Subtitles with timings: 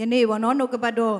[0.00, 1.16] ယနေ့ပေါ့နော်နှုတ်ကပတ်တော်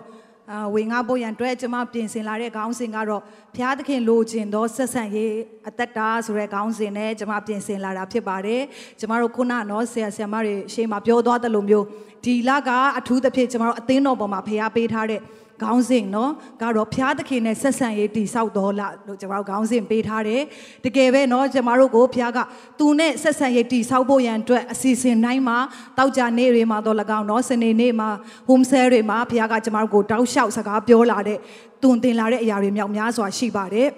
[0.50, 3.22] အာဝေငါဖို့ရန်အတွက်ကျွန်မပြင်ဆင်လာတဲ့ခေါင်းစဉ်ကတော့
[3.54, 5.34] ဘုရားသခင်လိုချင်သောဆက်ဆံရေး
[5.68, 8.62] အသက်တာဆိုတဲ့ခေါင်းစဉ်နဲ့ကျွန်မပြင်ဆင်လာတာဖြစ်ပါတယ်
[8.98, 11.86] ကျွန်မတို့ခုနနော်ဆရာဆရာမတွေရှေ့မှာပြောသွားသလိုမျိုး
[12.24, 15.20] ဒီလကအထူးသဖြင့်ကျွန်မတို့အသင်းတော်ပေါ်မှာဖရားပေးထားတဲ့
[15.63, 16.31] ခေါင်းစဉ်နော်
[16.61, 20.41] ကတော့ဖျားသခင်နဲ့ဆက်ဆံရေးတိဆောက်တော်လာလို့ကျွန်တော်ခေါင်းစဉ်ပေးထားတယ်
[20.85, 22.39] တကယ်ပဲနော်ကျွန်တော်တို့ကိုဖျားက
[22.79, 25.57] သူနဲ့ဆက်ဆံရေးတိဆောက်ဖို့ရန်အတွက်အစီအစဉ်တိုင်းမှာ
[25.97, 28.09] တောက်ကြနေတွေမှာတော့၎င်းနော်စနေနေ့မှာ
[28.47, 31.37] home sale တွေမှာဖျားကကျွန်တော်တို့ကိုတောက်လျှောက်စကားပြောလာတဲ့
[31.83, 33.89] တွင်တင်လာတဲ့အရာတွေမြောက်များစွာရှိပါတယ်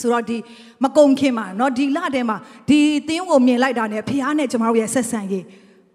[0.00, 0.36] ဆိုတော့ဒီ
[0.84, 2.36] မကုံခင်မှာเนาะဒီလထဲမှာ
[2.68, 5.44] ဒီသင်းကိုမြင်လိုက်တာ ਨੇ ဖះနဲ့ကျမတို့ရဲ့ဆက်ဆံရေး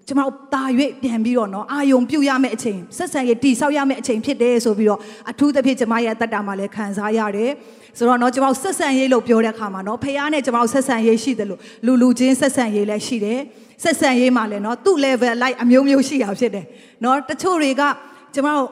[0.09, 0.63] ကျမတို့တာ၍
[1.03, 5.01] ပြန်ပြီးတော့နော်အာယုံပြုတ်ရမယ့်အချိန်ဆက်ဆံရေးတိဆောက်ရမယ့်အချိန်ဖြစ်တယ်ဆိုပြီးတော့
[5.31, 7.51] အထူးသဖြင့်ကျမရဲ့တက်တာမှာလည်းခံစားရတယ်
[7.99, 13.41] ဆိုတော့နော်ကျမတို့ဆက်ဆံရေးလို့ပြောတဲ့အခါမှာနော်ဖခင်နဲ့ကျမတို့ဆက်ဆံရေးရှိတယ်လို့လူလူချင်းဆက်ဆံရေးလည်းရှိတယ်
[13.83, 16.65] ဆက်ဆံရေးမှာလည်းနော်သူ့ level လိုက်အမျိုးမျိုးရှိတာဖြစ်တယ်
[17.05, 17.83] နော်တချို့တွေက
[18.35, 18.67] ကျမတို့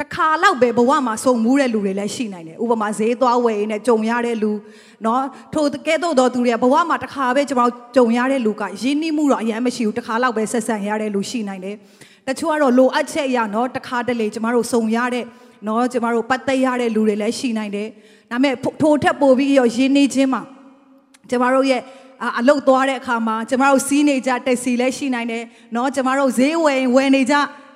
[0.00, 4.52] တခါလောက်ပဲဘဝမှာစုံမှုတဲ့လူတွေလည်းရှိနိုင်တယ်ဥပမာဈေးသွားဝယ်နေကြုံရတဲ့လူ
[5.02, 5.20] เนาะ
[5.54, 11.76] ထိုကဲ့သို့သောသူတွေကဘဝမှာတခါပဲကျွန်တော်ကြုံရတဲ့လူကရင်းနှီးမှုတော့အရင်မရှိဘူးတခါလောက်ပဲဆက်ဆံရတဲ့လူရှိနိုင်တယ်
[12.28, 15.24] တချို့ကတော့လိုအပ်ချက်ရเนาะတခါတလေကျွန်တော်တို့စုံရတဲ့
[15.64, 17.88] เนาะကျွန်တော်တို့ပတ်သက်ရတဲ့လူတွေလည်းရှိနိုင်တယ်
[18.30, 20.42] ဒါပေမဲ့ထိုထက်ပိုပြီးရောရင်းနှီးခြင်းမှာ
[21.30, 21.82] ကျွန်တော်တို့ရဲ့
[22.38, 27.34] အလုတ်သွားတဲ့အခါမှာကျမတို့စီးနေကြတက်စီလည်းရှိနိုင်တယ်เนาะကျမတို့ဈေးဝယ်ဝယ်နေကြ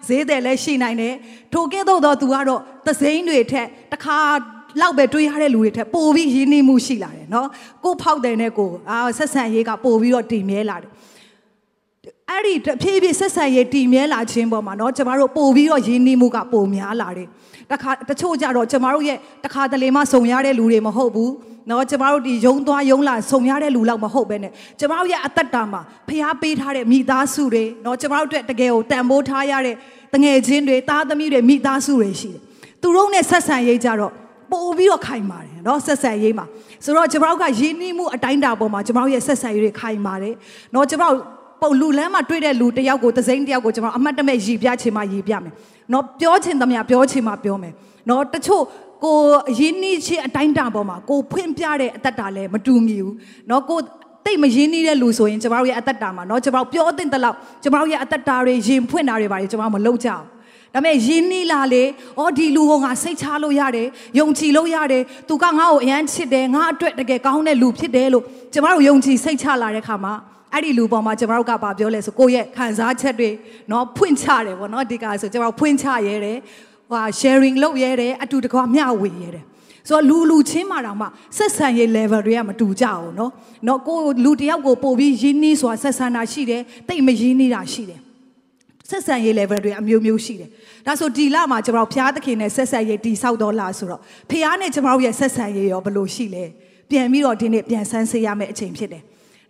[0.09, 1.15] ဈေးတယ်လည်းရှိနိုင်တယ်
[1.53, 4.19] ထိုကဲ့သို့သောသူကတော့သစိမ်းတွေထက်တခါ
[4.81, 7.49] လောက်ပဲတွေးရတဲ့လူတွေထက်ပိုပြီးရင်းနှီးမှုရှိလာတယ်နော်
[7.85, 10.91] ကိုဖောက်တယ်နဲ့ကိုအာဆက်ဆံရေးကပိုပြီးတော့တည်မြဲလာတယ်
[12.31, 17.29] အဲ့ဒီဖြည်းဖြည်းဆက်ဆံရေးတည်မြဲလာခြင်းပေါ်မှာเนาะကျမတို့ပို့ပြီးတော့ရင်းနှီးမှုကပိုများလာတယ်
[17.72, 21.32] တခါတချို့ကြတော့ကျမတို့ရဲ့တခါတလေမှစုံရတဲ့လူတွေမဟုတ်ဘူး
[21.70, 29.76] နော်ကျမတို့ဒီယုံသွားယုံလာစုံရတဲ့လူလောက်မဟုတ်ပဲနဲ့ကျမတို့ရဲ့အသက်တာမှာဖျားပေးထားတဲ့မိသားစုတွေနော်ကျမတို့အတွက်တကယ်ကိုတန်ဖိုးထားရတဲ့
[30.14, 32.40] တငယ်ချင်းတွေတားသမီးတွေမိသားစုတွေရှိတယ်
[32.82, 34.12] သူတို့နဲ့ဆက်ဆံရေးကြတော့
[34.52, 36.46] ပို့ပြီးတော့ခိုင်ပါတယ်နော်ဆက်ဆံရေးမှာ
[36.84, 40.34] ဆိုတော့ကျမတို့ကရင်းနှီးမှုအတိုင်းတာပေါ်မှာကျမတို့ရဲ့ဆက်ဆံရေးတွေခိုင်ပါတယ်
[40.76, 41.18] နော်ကျမတို့
[41.62, 45.54] ပုံလူလမ်းမှာတွေ့တဲ့လူတယောက်ကိုသစိမ့်တယောက်ကိုကျွန်တော်အမှတ်တမဲ့ရည်ပြချင်မှရည်ပြမယ်
[45.94, 47.74] နော်ပြောချင်သမျှပြောချင်မှပြောမယ်
[48.10, 48.64] နော်တချို့
[49.04, 49.18] ကို
[49.60, 53.16] ရင်းနှီးခြင်းအတိုင်းတာပေါ်မှာကိုဖွင့်ပြတဲ့အတ္တတာလည်းမတူငီဘူး
[53.50, 53.80] နော်ကို
[54.26, 60.26] တိတ်မရင်းနှီးတဲ့လူဆိုရင်ကျွန်တော်ရဲ့အတ္တတာမှာနော်ကျွန်တော်ပြောတဲ့တလောက်ကျွန်တော်ရဲ့အတ္တတာတွေရင်ဖွင့်တာတွေပါလေကျွန်တော်မလုပ်ကြဘူး
[60.74, 61.84] ဒါပေမဲ့ရင်းနှီးလာလေ
[62.20, 63.88] အော်ဒီလူဟောငါစိတ်ချလို့ရတယ်
[64.20, 70.14] ယုံကြည်လို့ရတယ်သူကငါ့ကိုအယမ်းချစ်တယ်ငါအတွက်တကယ်ကောင်းတဲ့လူဖြစ်တယ်လို့ကျွန်တော်ယုံကြည်စိတ်ချလာတဲ့ခါမှာ
[70.53, 73.31] အဲ့ဒီလူပေါ်မှာကျွန်တော်တို့ကပြောလဲဆိုကိုယ့်ရဲ့ခံစားချက်တွေ
[73.69, 76.39] เนาะဖွင့်ချတယ်ပေါ့เนาะဒီကဆိုကျွန်တော်ဖွင့်ချရဲတယ်
[76.91, 79.45] ဟို sharing လုပ်ရဲတယ်အတူတကွမျှဝေရဲတယ်
[79.89, 81.07] ဆိုတော့လူလူချင်းမှာတောင်မှ
[81.37, 83.31] ဆက်ဆံရေး level တွေကမတူကြဘူးเนาะ
[83.65, 88.01] เนาะကိုလူတယောက်ကိုပို့ပြီးရင်းနှီးဆိုတာဆက်ဆံတာရှိတယ်တိတ်မရင်းနှီးတာရှိတယ်
[88.91, 90.49] ဆက်ဆံရေး level တွေအမျိုးမျိုးရှိတယ်
[90.87, 94.01] ဒါဆိုဒီလမှာကျွန်တော်ဘုရားသခင်နဲ့ဆက်ဆံရေးတည်ဆောက်တော်လာဆိုတော့
[94.31, 96.45] ဖခင်နဲ့ကျွန်တော်ရဲ့ဆက်ဆံရေးရောဘယ်လိုရှိလဲ
[96.91, 99.03] ပြန်ပြီးတော့ဒီနေ့ပြန်ဆန်းစစ်ရမယ့်အချိန်ဖြစ်တယ်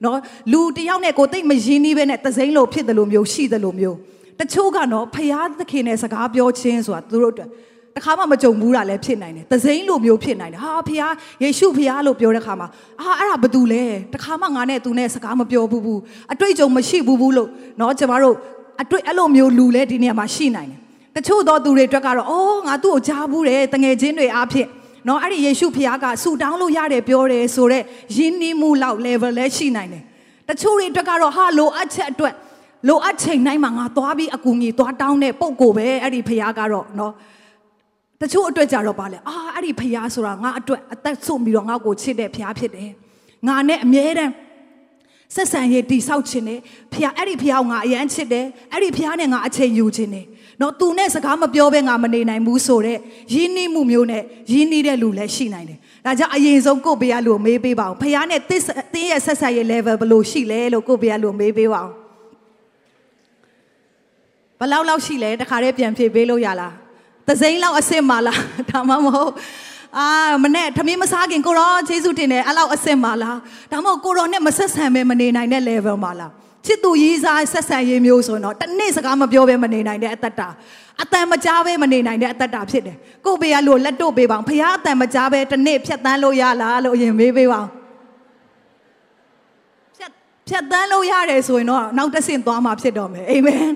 [0.05, 0.19] နော်
[0.53, 3.97] လူတယောက်နဲ့ကိုတိတ်မရင်းနှီးပဲနဲ့သစိမ်းလို့ဖြစ်တယ်လို့မျိုးရှိတယ်လို့မျိုး
[4.41, 7.51] တချို့ကနော်ဖခင်သခင်နဲ့စကားပြောခြင်းဆိုတာသူတို့အတွက်
[7.97, 11.03] တခါမှမကြုံဘူးတာလည်းဖြစ်နိုင်တယ်။သစိမ်းလိုမျိုးဖြစ်နိုင်တယ်။ဟာဖះ
[11.43, 12.69] ယေရှုဖះလို့ပြောတဲ့ခါမှာ
[13.01, 13.85] အာအဲ့ဒါဘာတူလဲ။
[14.15, 15.99] တခါမှငါနဲ့သူနဲ့စကားမပြောဘူးဘူး။
[16.33, 18.35] အတွေ့အကြုံမရှိဘူးဘူးလို့เนาะကျမတို့
[18.83, 20.81] အတွေ့အဲ့လိုမျိုးလူလဲဒီနေရာမှာရှိနိုင်တယ်။
[21.17, 24.69] တချို့သောသူတွေအတွက်ကတော့အော်ငါသူ့ကိုကြားဘူးတယ်တငယ်ချင်းတွေအားဖြင့်
[25.08, 27.84] နော်အဲ့ဒီယေရှုဖះကဆူတောင်းလို့ရတယ်ပြောတယ်ဆိုတော့
[28.16, 30.04] ယဉ်နီးမှုလောက် level လဲရှိနိုင်တယ်။
[30.50, 32.34] တချို့တွေအတွက်ကတော့ဟာလိုအပ်ချက်အတွက်
[32.88, 37.14] လိုအပ်ချိန်တိုင်းမှာငါသွားပြီးအကူအညီသွားတောင်းတဲ့ပုံကိုပဲအဲ့ဒီဖះကတော့နော်
[38.22, 42.92] တချို့အတွက်ကြတော့ပါလေအာအဲ့ဒီဖះဆိုတာငါအတွက်အသက်ဆုံးပြီးတော့ငါ့ကိုချစ်တဲ့ဖះဖြစ်တယ်
[43.48, 44.34] ငါနဲ့အမြဲတမ်း
[45.36, 46.60] ဆက်ဆံရေးတိဆောက်ခြင်းနဲ့
[46.94, 50.26] ဖះအဲ့ဒီဖះကိုငါအရန်ချစ်တယ်အဲ့ဒီဖះနဲ့ငါအချိန်ယူခြင်းနဲ့
[50.62, 53.00] နော်သူနဲ့စကားမပြောဘဲငါမနေနိုင်ဘူးဆိုတော့
[53.34, 58.64] ရင်းနှီးမှုမျိုးနဲ့ရင်းနှီးတဲ့လူလည်းရှိနိုင်တယ်ဒါကြောင့်အရင်ဆုံးကိုဘေးကလူကိုမေးပေးပါအောင်ဖះနဲ့တင်း
[58.94, 61.94] တင်းရဲ့ဆက်ဆံရေး level ဘယ်လိုရှိလဲလို့ကိုဘေးကလူကိုမေးပေးပါအောင်
[64.60, 66.74] ဘယ်လောက်လောက်ရှိလဲတခါတည်းပြန်ဖြေပေးလို့ရလား
[67.28, 69.32] သစိမ်းလောက်အစ်စ်မလားဒါမှမဟုတ်
[69.98, 70.08] အာ
[70.44, 73.38] မနဲ့ထမင်းမစားခင်ကိုရောယေရှုတင်တယ်အဲ့လောက်အစ်စ်မလား
[73.72, 76.32] ဒါမှမဟုတ်ကိုရောနဲ့မဆက်ဆံပဲမနေနိုင်တဲ့ level မလား
[76.66, 80.50] ချစ်သူရေးစားဆက်ဆံရေးမျိုးဆိုတော့တနေ့စကားမပြောဘဲမနေနိုင်တဲ့အသက်တာ
[81.02, 87.70] အတန်မကြားဘဲမနေနိုင်တဲ့အသက်တာဖြစ်တယ်ကိုဘေးကလို့လက်တို့ပေးပါအောင်ဖခင်အတန်မကြားဘဲတနေ့ဖြတ်တန်းလို့ရလားလို့အရင်မေးပေးပါအောင်
[89.98, 90.12] ဖြတ်
[90.48, 93.70] ဖြတ်တန်းလို့ရတယ်ဆိုရင်တော့နောက်တစ်ဆင့်သွားမှာဖြစ်တော့မယ်အာမင်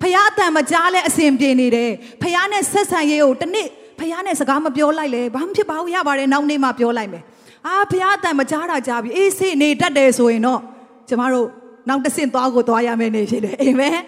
[0.00, 1.90] ဖခင်အတန်မကြားလဲအစဉ်ပြေနေတယ်
[2.22, 3.66] ဖခင်နဲ့ဆက်ဆံရေးကိုတနေ့
[3.98, 7.24] ဖခင်နဲ့စကားမပြောလိုက်လေဘာမှဖြစ်ပါဘူးရပါတယ်နောက်နေ့မှပြောလိုက်မယ်
[7.66, 10.60] အာဖခင်အတန်မကြားတာကြားပြီအေးဆေးနေတတ်တယ်ဆိုရင်တော့
[11.08, 11.48] ကျမတို့
[11.88, 13.98] နောက်တစ်ဆင့်သွားကိုသွားရမယ်နေဖြစ်တယ်အာမင်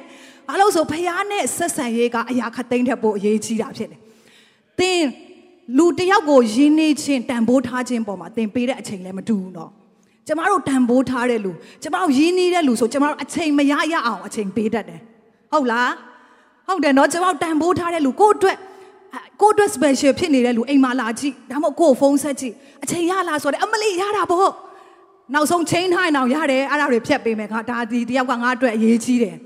[0.49, 4.01] ဘာလို့ဆိုဖခင်နဲ့ဆက်ဆံရေးကအရာခသိမ့်တဲ့ပို့အရေးကြီးတာဖြစ်တယ်
[4.79, 5.03] သင်
[5.79, 9.71] လူတယောက်ကိုယဉ်နေခြင်းတန်ဖိုးထားခြင်းပေါ်မှာသင်ပေးတဲ့အချိန်လည်းမတူဘူးနော်
[10.27, 11.53] ကျမတို့တန်ဖိုးထားတဲ့လူ
[11.83, 15.01] ကျမတို့ရင်းနှီးတဲ့လူဆိုကျမတို့အချိန်မရရအောင်အချိန်ပေးတတ်တယ်
[15.53, 15.93] ဟုတ်လား
[16.67, 18.57] ဟုတ်တယ်နော်ကျမတို့တန်ဖိုးထားတဲ့လူကိုယ့်အတွက်
[19.43, 22.55] ကိုယ့်အတွက် special ဖြစ်နေတဲ့လူအိမ်မှာလာကြည့်ဒါမှမဟုတ်ကိုယ့်ဖုန်းဆက်ကြည့်
[22.85, 24.51] အချိန်ရလားဆိုတော့အမလေးရတာပေါ့
[25.35, 29.37] နောက်ဆုံးချိန်ထားရင်တော့ရတယ်အဲ့ဒါတွေဖြတ်ပေးမယ်ခါဒါဒီတယောက်ကငါ့အတွက်အရေးကြီးတယ်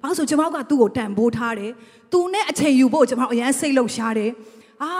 [0.00, 1.70] ဘာလို့ဆိုကျမတို့ကသူ့ကိုတန်ဖိုးထားတယ်
[2.12, 4.30] သူနဲ့အချိန်ယူဖို့ကျမတို့အရန်စိတ်လှုပ်ရှားတယ်
[4.82, 4.90] အာ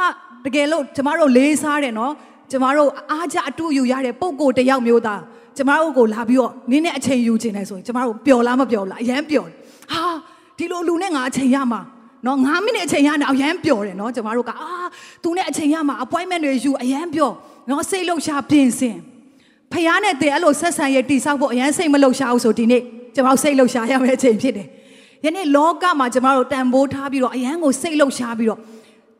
[0.44, 2.12] တကယ်လို့ကျမတို့လေးစားတယ်နော်
[2.50, 5.22] ကျမတို့အားကြအတူယူရတဲ့ပုံကိုတယောက်မျိုးသား
[5.56, 9.56] ကျမတို့ကိုလာပြီးတော့နင်းနဲ့အချိန်ယူခြင်းလဲဆိုရင်ကျမတို့ပျော်လားမပျော်လားအရန်ပျော်တယ်
[9.92, 10.04] ဟာ
[10.58, 11.80] ဒီလိုလူနဲ့ငါအချိန်ရမှာ
[12.26, 14.70] နော်9မိနစ်အချိန်ရနေအရန်ပျော်တယ်နော်ကျမတို့ကအာ
[15.22, 17.34] သူနဲ့အချိန်ရမှာ appointment တွေယူအရန်ပျော်
[17.70, 18.96] နော်စိတ်လှုပ်ရှားပြင်ဆင်
[19.72, 22.82] ဖះနဲ့တည်းအဲ့လိုဆက်ဆံရေးတိဆောက်ဖို့အရန်စိတ်မလှုပ်ရှားဘူးဆိုဒီနေ့
[23.14, 24.68] ကျမတို့စိတ်လှုပ်ရှားရမယ့်အချိန်ဖြစ်တယ်
[25.24, 28.60] ယနေ့လောကမှာကျမတို့တန်ဖိုးထားပြီးတော့အရန်ကိုစိတ်လှုပ်ရှားပြီးတော့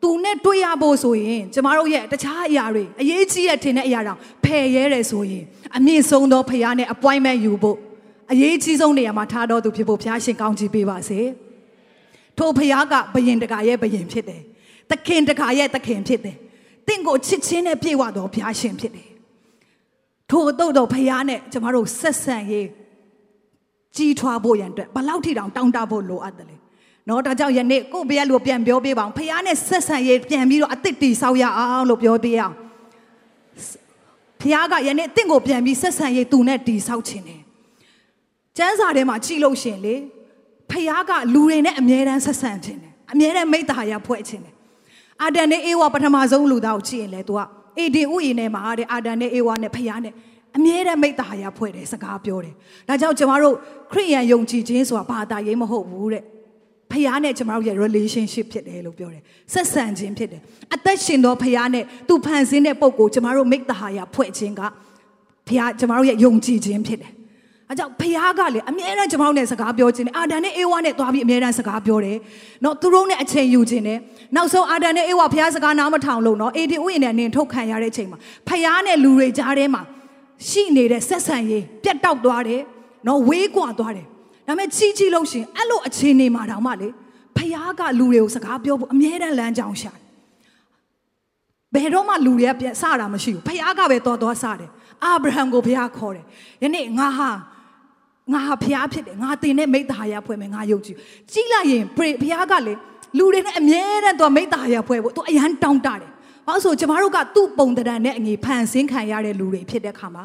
[0.03, 5.43] သူနဲ့တွေ့ရဖို့ဆိုရင်ကျမတို့ရဲ့တခြားအရာတွေအရေးကြီးတဲ့ထင်တဲ့အရာတောင်ဖယ်ရဲတယ်ဆိုရင်
[5.77, 7.77] အမြင့်ဆုံးသောဖခင်နဲ့ appointment ယူဖို့
[8.31, 11.19] အရေးကြီးဆုံးနေရာမှာထားတော်သူဖြစ်ဖို့ဘုရားရှင်ကောင်းချီးပေးပါစေ
[12.37, 14.41] ထိုဖခင်ကဘယင်တကာရဲ့ဘယင်ဖြစ်တယ်
[14.89, 16.35] သခင်တကာရဲ့သခင်ဖြစ်တယ်
[16.87, 19.10] တင့်ကိုချစ်ချင်းနဲ့ပြေဝတော်ဘုရားရှင်ဖြစ်တယ်
[20.31, 22.67] ထို့တော့ဖခင်နဲ့ကျမတို့ဆက်ဆံရေး
[23.95, 26.55] ကြီးထွားဖို့ရန်အတွက်ဘလောက်ထိတောင်တောင်းတဖို့လိုအပ်တယ်လေ
[27.09, 32.55] နော်ဒါကြောင့်ယနေ့ကို့ဘုရားလူပြန်ပြောပေးပါအောင်ဖခင်နဲ့ဆက်ဆံရေးပြန်ပြီးတော့အသစ်တည်ဆောက်ရအောင်လို့ပြောပေးအောင်
[34.41, 37.41] ဖခင်ကယနေ့တင့်ကိုပြန်ပြီးဆက်ဆံရေးသူနဲ့တည်ဆောက်ခြင်းတယ်
[38.57, 39.95] ကျမ်းစာထဲမှာကြည့်လို့ရှင်လေ
[40.71, 44.55] ဖခင်ကလူတွေနဲ့အမြဲတမ်းဆက်ဆံခြင်းတယ်အမြဲတမ်းမိတ္တာရဖွဲ့ခြင်းတယ်
[45.21, 47.41] အာဒန်နဲ့အေဝါပထမဆုံးလူသားကိုကြည့်ရင်လေ तू က
[47.77, 50.13] အေဒီဥယျာဉ်ထဲမှာတဲ့အာဒန်နဲ့အေဝါနဲ့ဖခင်နဲ့
[50.57, 52.53] အမြဲတမ်းမိတ္တာရဖွဲ့တယ်စကားပြောတယ်
[52.87, 53.55] ဒါကြောင့်ကျမတို့
[53.91, 56.23] ခရိယန်ယုံကြည်ခြင်းဆိုတာဘာသာရေးမဟုတ်ဘူးတဲ့
[56.91, 59.21] ဖះနဲ့ကျမတို့ရဲ့ relationship ဖြစ်တယ်လို့ပြောတယ်
[59.53, 60.41] ဆက်ဆံခြင်းဖြစ်တယ်
[60.75, 64.61] အသက်ရှင်သောဖះနဲ့သူဖန်ဆင်းတဲ့ပုံကိုကျမတို့မိတ္တဟာယဖွဲ့ခြင်းက
[65.47, 67.11] ဖះကျမတို့ရဲ့ယုံကြည်ခြင်းဖြစ်တယ်
[67.71, 72.17] အဲကြောင့်ဖះကလေအမြဲတမ်းကျမတို့နဲ့စကားပြောခြင်းနဲ့အာဒန်နဲ့အေဝါနဲ့သွားပြီးအမြဲတမ်းစကားပြောတယ်။
[72.63, 73.97] နော်သူတို့နဲ့အချိန်ယူခြင်းနဲ့
[74.35, 79.81] နောက်ဆုံးအာဒန်နဲ့အေဝါဖះစကားနားမထောင်လို့နော်အေဒီဥယျာဉ်နဲ့နင်ထုတ်ခံရတဲ့အချိန်မှာဖះနဲ့လူတွေကြားထဲမှာ
[80.47, 82.61] ရှိနေတဲ့ဆက်ဆံရေးပြတ်တောက်သွားတယ်။
[83.07, 84.05] နော်ဝေးကွာသွားတယ်
[84.47, 86.89] ဒါပေမဲ့ကြီးကြီးလို့ရှင်အဲ့လိုအခြေအနေမှာတောင်မှလေ
[87.37, 90.03] ဖခင်ကလူတွေကိုစကားပြောဖို့အမြဲတမ်းလမ်းကြောင်းရှာတယ်
[91.75, 94.69] ဘယ်တော့မှလူတွေကပြန်စတာမရှိဘူးဖခင်ကပဲတော်တော်စတယ်
[95.03, 96.25] အာဗြဟံကိုဖခင်ခေါ်တယ်
[96.63, 97.29] ယနေ့ငါဟာ
[98.33, 100.95] ငါဟာဖခင်ဖြစ်တယ်ငါတင်တဲ့မိတ္တာရဖွဲ့မယ်ငါယုတ်ကြည်
[101.31, 102.15] ကြီးလိုက်ရင်ဖခင်
[102.51, 102.73] ကလေ
[103.17, 106.11] လူတွေနဲ့အမြဲတမ်းသူမိတ္တာရဖွဲ့ဖို့သူအရန်တောင်းတတယ်
[106.47, 110.23] ဘာလို့ဆိုကျမတို့ကသူ့ပုံတံနဲ့အငြိဖန်ဆင်းခံရတဲ့လူတွေဖြစ်တဲ့ခါမှာ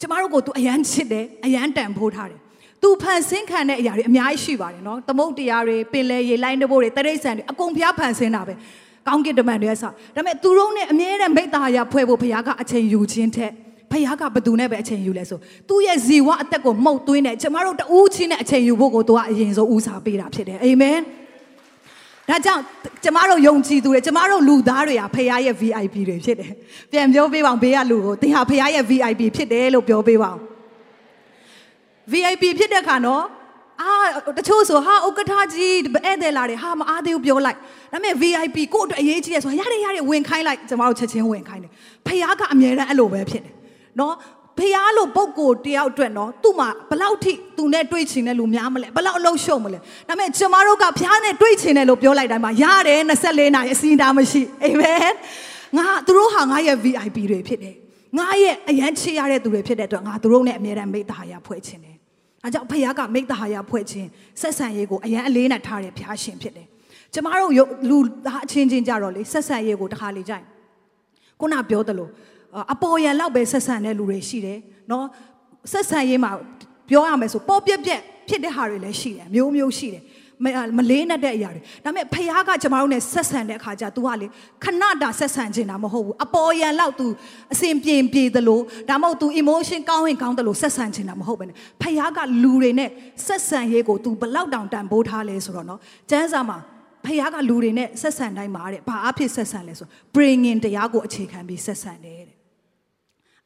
[0.00, 2.40] ကျမတို့ကိုသူအရန်ချစ်တယ်အရန်တန်ဖိုးထားတယ်
[2.82, 8.54] သူဖန်ဆင်းခံတဲ့အရာတွေအများကြီးရှိပါတယ်နော်သမုတ်တရားတွေပင်လယ်ရေလိုင်းတဘိုးတွေတရိတ်ဆန်တွေအကုန်ဖျားဖန်ဆင်းတာပဲ
[9.06, 13.30] ကောင်းကင်တမန်တွေဆာဒါပေမဲ့သူတို့နဲ့အမြဲတမ်းမိတ္တာရာဖွဲ့ဖို့ဘုရားကအချိန်ယူခြင်း
[13.92, 15.38] တဲ့ဘုရားကဘသူနဲ့ပဲအချိန်ယူလဲဆို
[15.68, 20.98] သူ့ရဲ့ဇီဝအသက်ကိုမှုတ်သွင်းတယ်ကျမတို့တူးချင်းနဲ့အချိန်ယူဖို့ကိုသူကအရင်ဆုံးဦးစားပေးတာဖြစ်တယ်အာမင်
[22.30, 22.62] ဒါကြောင့်
[23.04, 26.52] ကျမတို့ယုံကြည်သူတွေကျမတို့လူသားတွေဟာဖခင်ရဲ့ VIP တွေဖြစ်တယ်
[26.92, 30.40] ပြန်ပြောပေးပါအောင်ဘေးကလူကိုသင်ဟာဖခင်ရဲ့ VIP ဖြစ်တယ်လို့ပြောပေးပါအောင်
[32.12, 33.24] VIP ဖြစ်တဲ့ခါနော်
[33.82, 33.90] အာ
[34.38, 37.58] တချို့ဆိုဟာဥက္ကဋ္ဌကြီးဧည့်သည်လာတယ်ဟာမအားသေးဘူးပြောလိုက်
[37.92, 41.72] ဒါပေမဲ့ VIP ကို့အတွက်အရေးကြီးတယ်ဆိုရတယ်ရတယ်ဝင်ခိုင်းလိုက်ကျွန်တော်တို့ချက်ချင်းဝင်ခိုင်းတယ်
[42.06, 43.54] ဖះကအမြဲတမ်းအဲ့လိုပဲဖြစ်တယ်
[44.00, 44.14] နော်
[44.58, 55.12] ဖះလို့ပုံကိုတယောက်အတွက်နော်သူ့မှာဘလောက်ထိသူနဲ့တွေ့ချင်တဲ့လူများမလဲဘလောက်အလုံးရှုံမလဲဒါပေမဲ့ကျွန်မတို့ကဖះနဲ့တွေ့ချင်တယ်လို့ပြောလိုက်တိုင်းမှာရတယ်24နာရီအစီအတာမရှိအာမင်
[55.76, 57.76] ငါသူတို့ဟာငါရဲ့ VIP တွေဖြစ်တယ်
[58.18, 61.96] ငါရဲ့အရန်ချစ်ရတဲ့သူတွေဖြစ်တဲ့အတွက်ငါသူတို့နဲ့အမြဲတမ်းမိသားရဖွဲ့ချင်တယ်
[62.44, 64.08] အဲကြောင့်ဖခင်ကမိသားရဖွဲ့ခြင်း
[64.40, 66.66] ဆက်ဆံရေးကိုအရန်အလေးနဲ့ထားတဲ့ဖခင်ရှင်ဖြစ်တယ်
[67.14, 67.52] ကျမတို့
[67.90, 70.44] လူသားအချင်းချင်းကြတော့လေဆက်ဆံရေးကိုတစ်ခါလေကြိုင်
[71.40, 72.08] ခုနပြောသလို
[72.73, 74.59] အပေါ်ရန်လောက်ပဲဆက်ဆံတဲ့လူတွေရှိတယ်
[74.91, 75.05] နော်
[75.73, 76.31] ဆက်ဆံရေးမှာ
[76.89, 80.03] ပြောရမယ်ဆိုပေါ်ပြက်ပြက်ဖြစ်တဲ့ဟာတွေလည်းရှိတယ်မျိုးမျိုးရှိတယ်
[80.77, 84.27] မလေးနဲ့တဲ့အရာတွေဒါပေမဲ့ဖခင်ကကျမတို့နဲ့ဆက်ဆံတဲ့အခါကျ तू ကလေ
[84.63, 87.07] ခဏတာဆက်ဆံခြင်းတာမဟုတ်ဘူးအပေါ်ယံလောက် तू
[87.53, 88.59] အစဉ်ပြေပြေသလို
[88.89, 92.89] ဒါမှမဟုတ် तू emotion ကောင်းရင်ကောင်းတယ်လို့ဆက်ဆံခြင်းတာမဟုတ်ဘဲနဲ့ဖခင်ကလူတွေနဲ့
[93.27, 96.57] ဆက်ဆံရေးကို तू ဘလောက်တောင်တန်ဖိုးထားလဲဆိုတော့နော်ကျမ်းစာမှာ
[97.05, 102.34] ဖခင်ကလူတွေနဲ့ဆက်ဆံတိုင်းမှာတဲ့ဘာအဖြစ်ဆက်ဆံလဲဆို bringing တရားကိုအခြေခံပြီးဆက်ဆံတယ်တဲ့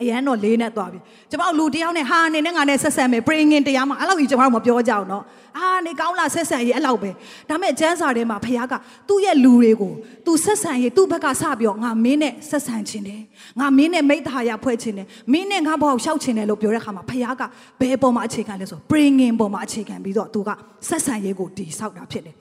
[0.02, 0.98] အရန်တော့လေးနဲ့သွားပြီ
[1.30, 5.22] ကျွန်မလူတယောက်နဲ့ဟာအနေနဲ့ငါနဲ့ဆက်ဆက်မယ် praying in တရားမှာအဲ့လောက်ကြီးကျွန်မတို့မပြောကြအောင်တော့
[5.58, 7.10] အာနေကောင်းလားဆက်ဆက်ရေးအဲ့လောက်ပဲ
[7.48, 8.74] ဒါပေမဲ့ကျမ်းစာထဲမှာဖခင်က
[9.08, 9.92] သူ့ရဲ့လူတွေကို
[10.26, 13.22] သူဆက်ဆံရေးသူ့ဘက်ကစပြောငါမင်းနဲ့ဆက်ဆံခြင်းတယ်
[13.60, 17.42] ငါမင်းနဲ့မိသားရဖွဲ့ခြင်းတယ်မင်းနဲ့ငါဘောက်ရှောက်ခြင်းတယ်လို့ပြောတဲ့အခါမှာဖခင်က
[17.80, 20.50] ဘယ်ပေါ်မှာအခြေခံလဲဆို praying in ပေါ်မှာအခြေခံပြီးတော့သူက
[20.88, 22.34] ဆက်ဆံရေးကိုတည်ဆောက်တာဖြစ်တယ်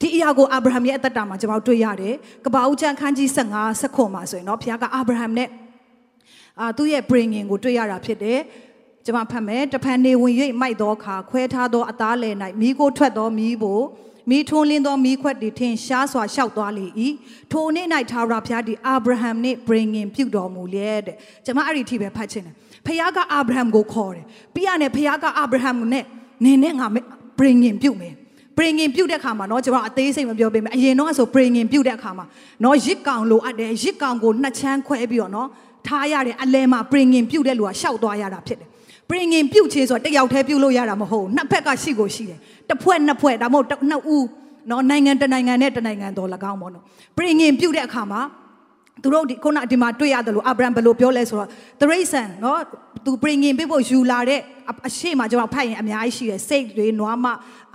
[0.00, 2.14] ဒီအရာကိုအာဗြဟံရဲ့အသက်တာမှာကျွန်တော်တွေ့ရတယ်။
[2.44, 5.48] ကပ္ပဦးကျမ်းခန်းကြီး15 16မှာဆိုရင်တော့ဘုရားကအာဗြဟံနဲ့
[6.61, 8.39] အာသူ့ရဲ့ bringing ကိုတွေ့ရတာဖြစ်တယ်။
[9.05, 13.79] ကျွန်မဖတ်မယ်။တဖန်နေဝင်၍မိုက်သောအခါခွဲထားသောအသားလယ်၌မိကိုထွက်သောမိကို
[14.29, 16.85] မိထွန်းလင်းသောမိခွက်တွေထင်ရှားစွာရှောက်သွားလေ၏
[17.51, 22.53] ထိုနေ့၌သာရဘုရားသည်အာဗြဟံနှင့် bringing ပြုတော်မူလျက်တဲ့ကျွန်မအဲ့ဒီအထိပဲဖတ်ချင်တယ်
[22.85, 26.03] ဖခင်ကအာဗြဟံကိုခေါ်တယ်ပြီးရနဲ့ဖခင်ကအာဗြဟံနဲ့
[26.45, 26.87] နေနဲ့ငါ
[27.39, 28.13] bringing ပြုမယ်
[28.57, 32.25] bringing ပြုတ်တဲ့ခါမှာเนาะကျွန်တော်အသေးစိတ်မပြောပေးမယ်အရင်တော့ဆို bringing ပြုတ်တဲ့ခါမှာ
[32.61, 35.47] เนาะရစ်ကောင်လိုအပ်တယ်ရစ်ကောင်ကိုနှစ်ချမ်းခွဲပြီးတော့เนาะ
[35.87, 38.69] ထားရတယ်အလဲမှာ bringing ပြုတ်တဲ့လူကရှောက်သွားရတာဖြစ်တယ်
[39.09, 44.25] bringing ပြုတ်ချေဆိုတော့တယောက်တည်းပြုတ်လို့ရတာမဟုတ်ဘူးနှစ်ဖက်ကရှိကိုရှိတယ်တစ်ဖွဲ့နှစ်ဖွဲ့ဒါမှမဟုတ်နှစ်ဦး
[44.67, 46.83] เนาะနိုင်ငံတနိုင်ငံနဲ့တနိုင်ငံတော်၎င်းပေါ့เนาะ
[47.17, 48.21] bringing ပြုတ်တဲ့အခါမှာ
[49.03, 51.49] သူတို့ဒီခုနဒီမှာတွေ့ရတယ်လို့အာဗြဟံဘယ်လိုပြောလဲဆိုတော့
[51.81, 52.57] တရိษံเนาะ
[53.05, 54.39] သူ bringing ပြဖို့ယူလာတဲ့
[54.87, 57.25] အရှိမကျွန်တော်ဖတ်ရင်အများကြီးရှိတယ်စိတ်တွေနွားမ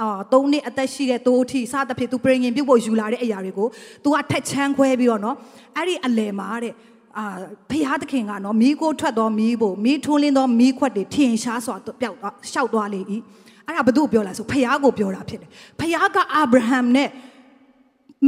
[0.01, 3.69] အာသုံးနှစ်အသက်ရှိတဲ့တိုးအထိစသဖြင့်သူ bringing ပြဖို့ယူလာတဲ့အရာတွေကို
[4.05, 5.37] तू ကထက်ချမ်းခွဲပြီးတော့เนาะ
[5.77, 6.75] အဲ့ဒီအလယ်မှာတဲ့
[7.20, 7.26] အာ
[7.72, 13.02] ဖျားသခင်ကနော်မိကိုထွက်သောမိဖို့မိထွန်းလင်းသောမိခွက်တွေထင်ရှားစွာပျောက်သွားရှောက်သွားလေ၏
[13.68, 17.10] အဲ့ဒါဘု து ပြောလာဆိုဖျားကိုပြောတာဖြစ်တယ်ဖျားကအာဗြဟံနဲ့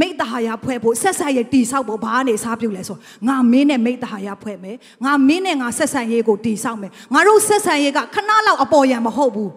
[0.00, 2.96] မိတ္တဟာယဖွဲ့ဖို့ဆက်ဆက်ရေးတီဆောက်ဖို့ဘာနေစားပြုလဲဆို
[3.28, 9.52] ငါမင်းနဲ့မိတ္တဟာယဖွဲ့မယ်ငါမင်းနဲ့ငါဆက်ဆံရေးကိုတီဆောက်မယ်ငါတို့ဆက်ဆံရေးကခဏလောက်အပေါ်ရံမဟုတ်ဘူး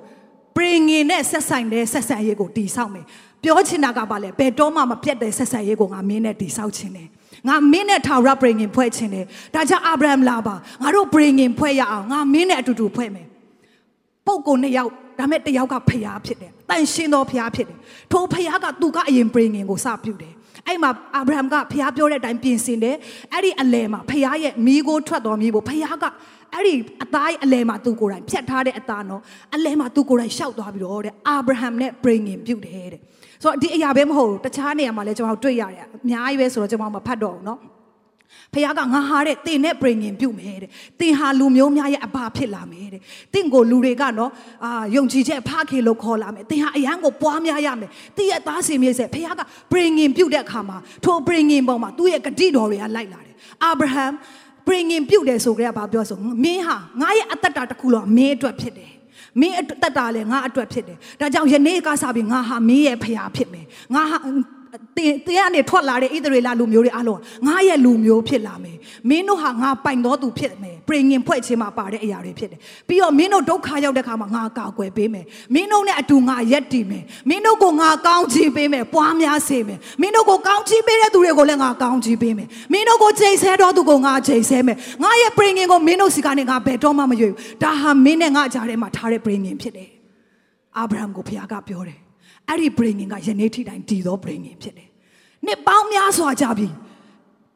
[0.55, 3.05] ပရင်ငင်နဲ့ဆက်ဆိုင်တဲ့ဆက်ဆံရေးကိုတီဆောက်မယ်
[3.43, 7.09] ပြောချင်တာကဘာလဲဘယ်တော့မှမပြတ်တဲ့ဆက်ဆံရေးကိုငါမင်းနဲ့တီဆောက်ခြင်းတယ်
[7.47, 13.27] ငါမင်းနဲ့ထာဝရပရင်ငင်ဖွဲ့ခြင်းတယ်ဒါကြောင့်အာဗြဟံလာပါငါတို့ပရင်ငင်ဖွဲ့ရအောင်ငါမင်းနဲ့အတူတူဖွဲ့မယ်
[14.27, 17.77] ပုပ်ကိုနှစ်ယောက်ဒါမဲ့တယောက်ကဖျားဖြစ်တယ်တန်ရှင်းသောဖျားဖြစ်တယ်
[18.11, 20.33] ထိုဖျားကသူကအရင်ပရင်ငင်ကိုစပြုတယ်
[20.67, 22.95] အဲ့မှာအာဗြဟံကဖျားပြောတဲ့အတိုင်းပြင်ဆင်တယ်
[23.33, 26.05] အဲ့ဒီအလယ်မှာဖျားရဲ့မိကိုထွက်တော်မိဖို့ဖျားက
[26.53, 29.21] အဲ့ဒီအသားအလယ်မှာသူကိုယ်တိုင်ဖြတ်ထားတဲ့အသားနော်
[29.55, 33.01] အလယ်မှာသူကိုယ်တိုင်ရှောက်သွားပြီးတော့တဲ့အာဗြဟံနဲ့ပရင်ငင်ပြုတ်တယ်တဲ့
[33.42, 37.58] ဆိုတော့ဒီအရာပဲမဟုတ်ဘူးတခြားနေရာမှာလည်းကျွန်တော်တွေ့ရတယ်အများကြီးပဲဆိုတော့ကျွန်တော်မဖတ်တော့ဘူးเนาะ
[38.52, 43.00] ဖခင်ကငါဟာတဲ့တင်နဲ့ပြင်ရင်ပြုတ်မယ်တဲ့တင်ဟာလူမျိုးများရဲ့အဘာဖြစ်လာမယ်တဲ့
[43.34, 44.30] တင့်ကိုလူတွေကနော်
[44.64, 54.04] အာယုံကြည်ချက်ဖခင်လို့ခေါ်လာမယ်တင်ဟာအရန်ကိုပွားများရမယ်တင်ရဲ့သားစင်မြေဆက်ဖခင်ကပြင်ရင်ပြုတ်တဲ့အခါမှာထိုပြင်ရင်ပေါ်မှာသူ့ရဲ့ဂတိတော်တွေကလိုက်လာတယ်အာဗြဟံ
[54.66, 58.92] ပြင်ရင်ပြုတ်တယ်ဆိုကြတဲ့ဘာပြောဆိုမင်းဟာငါရဲ့အသက်တာတစ်ခုလုံးမင်းအတွက်ဖြစ်တယ်
[59.39, 64.17] မင်းအသက်တာလည်းငါအတွက်ဖြစ်တယ်ဒါကြောင့်ယနေ့ကစပြီးငါဟာမင်းရဲ့ဖခင်ဖြစ်မယ်ငါဟာ
[64.97, 68.77] တင်တင်ကနေထွက်လာတဲ့ဣသရေလလူမျိုးတွေအားလုံးငါရဲ့လူမျိုးဖြစ်လာမယ်
[69.09, 89.89] မင်းတို့ဟာငါပိုင်တော်သူဖြစ်မယ်ပြင်ငင်ဖွဲ့ခြင်းမှာပါတဲ့အရာတွေဖြစ်တယ်ပြီးတော့မင်းတို့ဒုက္ခရောက်တဲ့ခါမှာငါကာကွယ်ပေးမယ်မင်းတို့နဲ့အတူငါရက်တည်မယ်မင်းတို့ကိုငါကောင်းချီးပေးမယ်ပွားများစေမယ်မင်းတို့ကိုကောင်းချီးပေးတဲ့သူတွေကိုလည်းငါကောင်းချီးပေးမယ်မင်းတို့ကိုချိန်ဆတော်သူကိုငါချိန်ဆမယ်ငါရဲ့ပြင်ငင်ကိုမင်းတို့စီကနေငါဘယ်တော့မှမရွေဘူးဒါဟာမင်းနဲ့ငါကြားထဲမှာထားတဲ့ပြင်ငင်ဖြစ်တယ်
[90.77, 92.00] အာဗြဟံကိုဘုရားကပြောတယ်
[92.50, 94.88] အဲ့ဒီ bringing ကယနေ့ထိတိုင်တည်သော bringing ဖြစ်တယ်။
[95.46, 96.68] နှစ်ပေါင်းများစွာကြာပြီ။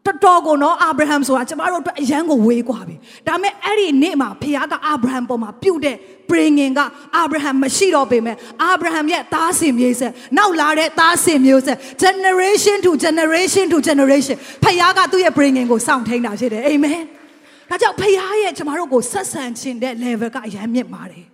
[0.06, 2.96] တော်တော်ကိုနော်အာဗြဟံဆိုတာကျမတို့အတွက်အရန်ကိုဝေးกว่าပြီ။
[3.26, 5.96] ဒါပေမဲ့အဲ့ဒီနေ့မှာဖခင်ကအာဗြဟံပေါ်မှာပြုတ်တဲ့
[6.30, 6.80] bringing က
[7.16, 17.00] အာဗြဟံမရှိတော့ပေမဲ့အာဗြဟံရဲ့သားစင်မြေးဆက်နောက်လာတဲ့သားစင်မျိုးဆက် generation to generation to generation ဖခင်ကသူ့ရဲ့ bringing ကိုစောင့်ထိန်တာဖြစ်တယ်။အာမင်။
[17.70, 21.26] ဒါကြောင့်ဖခင်ရဲ့ကျမတို့ကိုဆက်ဆံခြင်းတဲ့ level ကအရန်မြင့်ပါတယ်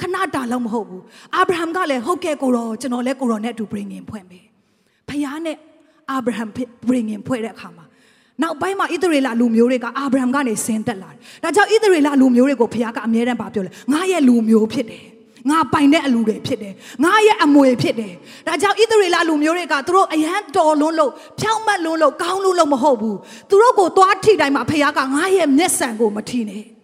[0.00, 1.02] ခဏတာလောက်မဟုတ်ဘူး
[1.34, 4.44] အာဗြဟံကလည်းဟုတ်ကဲ့ကိုရောကျွန်တော်လည်းကိုရောနဲ့အတူ bring in ဖွဲ့မယ်
[5.08, 5.56] ဖခင်နဲ့
[6.10, 6.44] အာဗြဟံ
[6.88, 7.84] bring in ဖွဲ့တဲ့အခါမှာ
[8.42, 15.04] နောက်ပိုင်းမှာဣသရေလလူမျိုးတွေကအာဗြဟံကနေဆင်းသက်လာတယ်ဒါကြောင့်ဣသရေလလူမျိုးတွေကိုဖခင်ကအမြဲတမ်းပြောလဲငါရဲ့လူမျိုးဖြစ်တယ်
[15.50, 16.74] ငါပိုင်တဲ့အလူတွေဖြစ်တယ်
[17.04, 18.14] ငါရဲ့အမွေဖြစ်တယ်
[18.46, 26.64] ဒါကြောင့်ဣသရေလလူမျိုးတွေကသူတို့အယံတော်လွန်းလို့ဖြောင်းမတ်လွန်းလို့ကောင်းလို့လို့မဟုတ်ဘူးသူတို့ကိုသွားထိတိုင်းမှာဖခင်ကငါရဲ့မျက်စံကိုမထိနဲ့။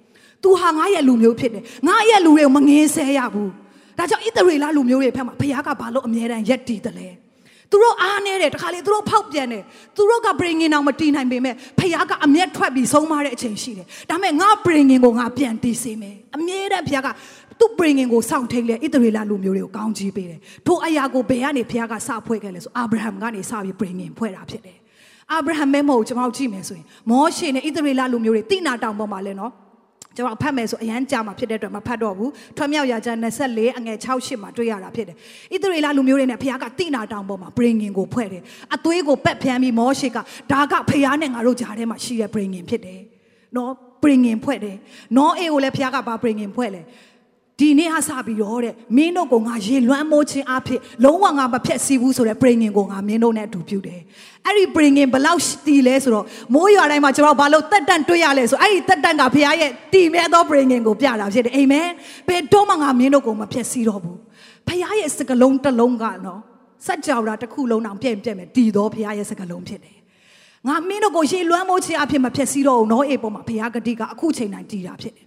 [0.45, 3.49] तू ဟာငါရဲ့လူမျိုးဖြစ်တယ်။ငါရဲ့လူတွေကိုမငင်းဆဲရဘူး။
[3.99, 7.09] ဒါကြောင့်ဣသရေလလူမျိုးတွေဖက်မှာဘုရားကဘာလို့အမြဲတမ်းယက်တည်တယ်လဲ။
[7.71, 9.63] သူတို့အားနေတယ်တခါလေသူတို့ဖောက်ပြန်တယ်။
[9.97, 17.09] သူတို့က bringing အောင်မတည်နိုင်ပေမဲ့ဘုရားကအမျက်ထွက်ပြီးဆုံးမတဲ့အချိန်ရှိတယ်။ဒါပေမဲ့ငါ bringing ကိုငါပြန်တည်စေမယ်။အမြဲတမ်းဘုရားက
[17.61, 24.79] သူ bringing ကိုစောင့်ထိန်လေဣသရေလလူမျိုးတွေကိုကောင်းချီးပေးတယ်။ထိုအရာကိုဘယ်ကနေဘုရားကစဖွဲ့ခဲ့လဲဆိုအာဗြဟံကနေစပြီး bringing ဖွဲ့တာဖြစ်တယ်။
[25.33, 29.53] အာဗြဟံမဲမဟုတ်ကျွန်တော်ကြည့်မယ်ဆိုရင်မောရှေနဲ့ဣသရေလလူမျိုးတွေတိနာတောင်ပေါ်မှာလဲနော်။
[30.17, 35.17] ကျွန်တော်ဖတ်မယ်ဆိုအရန်ကြာမှာဖြစ်တဲ့အတွက်မဖတ်တော့ဘူးထွတ်မြောက်ရာကျမ်း24အငယ်6 8မှာတွေ့ရတာဖြစ်တယ်
[35.53, 38.43] ဣသရေလလူမျိုးတွေနဲ့ဖခင်ကတိနာတောင်ပေါ်မှာ bringing ကိုဖွဲ့တယ်
[38.75, 40.19] အသွေးကိုပက်ဖျန်းပြီးမောရှေက
[40.53, 43.01] ဒါကဖခင်နဲ့ငါတို့ဂျားထဲမှာရှိတဲ့ bringing ဖြစ်တယ်
[43.57, 44.77] နော်ဖပြင်ငင်ဖွဲ့တယ်
[45.17, 46.83] နောအေကိုလည်းဖခင်ကဘာပြင်ငင်ဖွဲ့လဲ
[47.61, 54.01] ဒီနေ့ဟာစပြီးတော့တဲ့မင်းတို့ကငါရေလွှမ်းမိုးခြင်းအဖြစ်လုံးဝငါမဖြက်စီးဘူးဆိုတဲ့ပြင်ငင်ကိုငါမင်းတို့နဲ့အတူပြုတယ်
[54.47, 61.89] အဲ့ဒီပြင်ငင်ဘလောက်တီလဲဆိုတော့မိုးရွာတိုင်းမှာကျွန်တော်ဘာလို့တက်တန့်တွေ့ရလဲဆိုအဲ့ဒီတက်တန့်ကဖခင်ရဲ့တီမဲသောပြင်ငင်ကိုပြတာဖြစ်တယ်အာမင်
[62.29, 64.19] ဘယ်တော့မှငါမင်းတို့ကိုမဖြက်စီးတော့ဘူး
[64.69, 66.41] ဖခင်ရဲ့စကလုံးတစ်လုံးကနော်
[66.87, 69.97] စัจ java တစ်ခုလုံးအောင်ပြည့်ပြည့်မယ်တည်တော်ဖခင်ရဲ့စကလုံးဖြစ်တယ်
[70.69, 75.27] ငါမင်းတို့ကိုရှေးလွမ်းမိုးခြင်းအဖြစ်မဖြက်စီးတော့ဘူးနော်အေပေါ်မှာဖခင်ဂတိကအခုချိန်တိုင်းတည်တာဖြစ်တယ်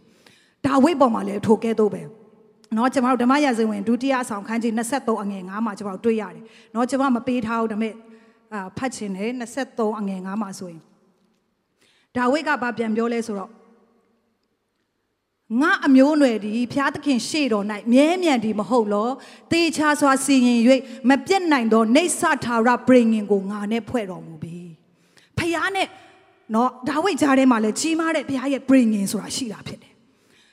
[0.66, 2.02] ဒါဝိပေါ်မှာလည်းထိုကဲတော့ပဲ
[2.75, 7.95] เนาะကျွန်တော်တို့ဓမ္မရာဇဝင်ဒုတိယဆောင်ခန်းကြီး23အငယ်9မှာကျွန်တော်တွေ့ရတယ်เนาะကျွန်မမပေးထားဘူးဒါပေမဲ့
[8.53, 9.31] အာဖတ်ချင်တယ်
[9.67, 10.81] 23အငယ်9မှာဆိုရင်
[12.17, 13.51] ဒါဝိကဘာပြန်ပြောလဲဆိုတော့
[15.61, 19.09] ငါအမျိုးအနွယ်ဒီဖျားသခင်ရှေ့တော်၌မြဲမြံဒီမဟုတ်လော
[19.53, 20.61] တေချာစွာစီရင်၍
[21.09, 24.59] မပြတ်နိုင်သောနေဆထာဝရပြင်ငင်ကိုငါနဲ့ဖွဲ့တော်မူပြီ
[25.39, 25.89] ဖျားနဲ့
[26.55, 29.95] နော်ဒါဝိတ်ကြားထဲမှာလည်းကြီးမားတဲ့ဖျားရဲ့ပြင်ငင်ဆိုတာရှိတာဖြစ်တယ်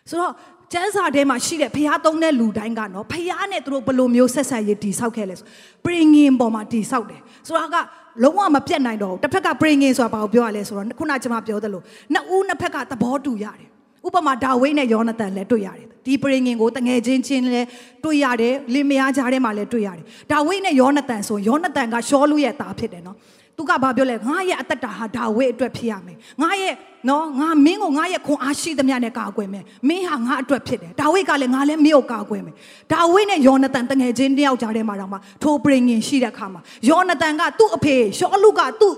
[0.10, 0.34] ဆိုတော့
[0.73, 5.47] ကျမ်းစာထဲမှာရှိတဲ့ဖျားသုံးတဲ့လူတိုင်းကနော်ဖျားနဲ့သူတို့ဘယ်လိုမျိုးဆက်ဆက်ရည်တည်ဆောက်ခဲ့လဲဆို
[5.85, 7.77] ပရင်ငင်ပေါ်မှာတည်ဆောက်တယ်ဆိုတော့က
[8.23, 13.69] လုံးဝမပြတ်နိုင်တော့ဘူးတစ်ဖက်ကပရင်ငင်ဆိုတာဘာကိုပြောရလဲဆိုတော့ခုနကျွန်မပြောသလိုနှစ်ဦးနှစ်ဖက်ကသဘောတူရတယ်
[14.07, 17.67] ဥပမာဒါဝိဒ်နဲ့ယောနသန်လည်းတွေ့ရတယ်ဒီပရိငင်ကိုတငယ်ချင်းချင်းလည်း
[18.05, 23.17] တွေ့ရတယ်လင်မယားကြားထဲမှာလည်းတွေ့ရတယ်ဒါဝိဒ်နဲ့ယောနသန်ဆိုယောနသန်ကရှောလူရဲ့သားဖြစ်တယ်နော်
[23.57, 26.75] သူကဘာပြောလဲငါရဲ့အသက်တာဟာဒါဝိဒ်အတွက်ဖြစ်ရမယ်ငါရဲ့
[27.09, 32.55] နော်ငါမင်းကိုငါရဲ့ခွန်အားရှိသမျှနဲ့ကာကွယ်မယ်မင်းဟာငါအတွက်ဖြစ်တယ်ဒါဝိဒ်ကလည်းငါလည်းမင်းကိုကာကွယ်မယ်
[32.93, 38.95] ဒါဝိဒ်နဲ့ယောနသန်တငယ်ချင်းတယောက်ကြားထဲမှာတော့မှထိုပရိငင်ရှိတဲ့အခါမှာယောနသန်ကသူ့အဖေရှောလူကသူ့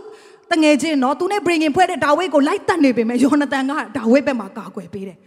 [0.52, 5.18] တငယ်ချင်းနော်သူနဲ့ပရိငင်ဖွဲ့တဲ့ဒါဝိဒ်ကိုလိုက်တတ်နေပေမဲ့ယောနသန်ကဒါဝိဒ်ဘက်မှာကာကွယ်ပေးတယ်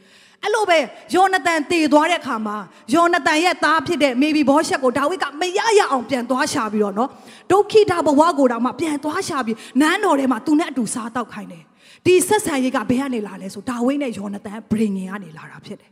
[0.43, 0.79] အဲ့လိုပဲ
[1.15, 2.57] ယောနသန်တည်သွားတဲ့အခါမှာ
[2.93, 7.09] ယောနသန်ရဲ့သားဖြစ်တဲ့မေဘီဘောရှက်ကိုဒါဝိဒ်ကမရရအောင်ပြန်သွားရှာပြီးတော့နော်
[7.51, 11.63] ဒုက္ခိတဘဝကိုတော့မှပြန်သွားရှာပြီးနန်းတော်ထဲမှာသူနဲ့အတူစားတောက်ခိုင်းတယ်
[12.05, 15.91] ဒီဆက်ဆံရေးကဘယ်ကနေလာလဲဆိုဒါဝိဒ်နဲ့ယောနသန်ဘရင်ငင်ကနေလာတာဖြစ်တယ်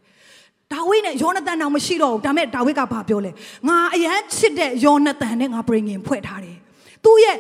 [0.74, 3.32] ဒါဝိဒ်နဲ့ယောနသန်တော့မရှိတော့ဘူးဒါပေမဲ့ဒါဝိဒ်ကဘာပြောလဲ
[3.68, 6.58] ငါအရန်ချစ်တဲ့ယောနသန်နဲ့ငါဘရင်ငင်ဖွဲ့ထားတယ်
[7.04, 7.38] သူ့ရဲ့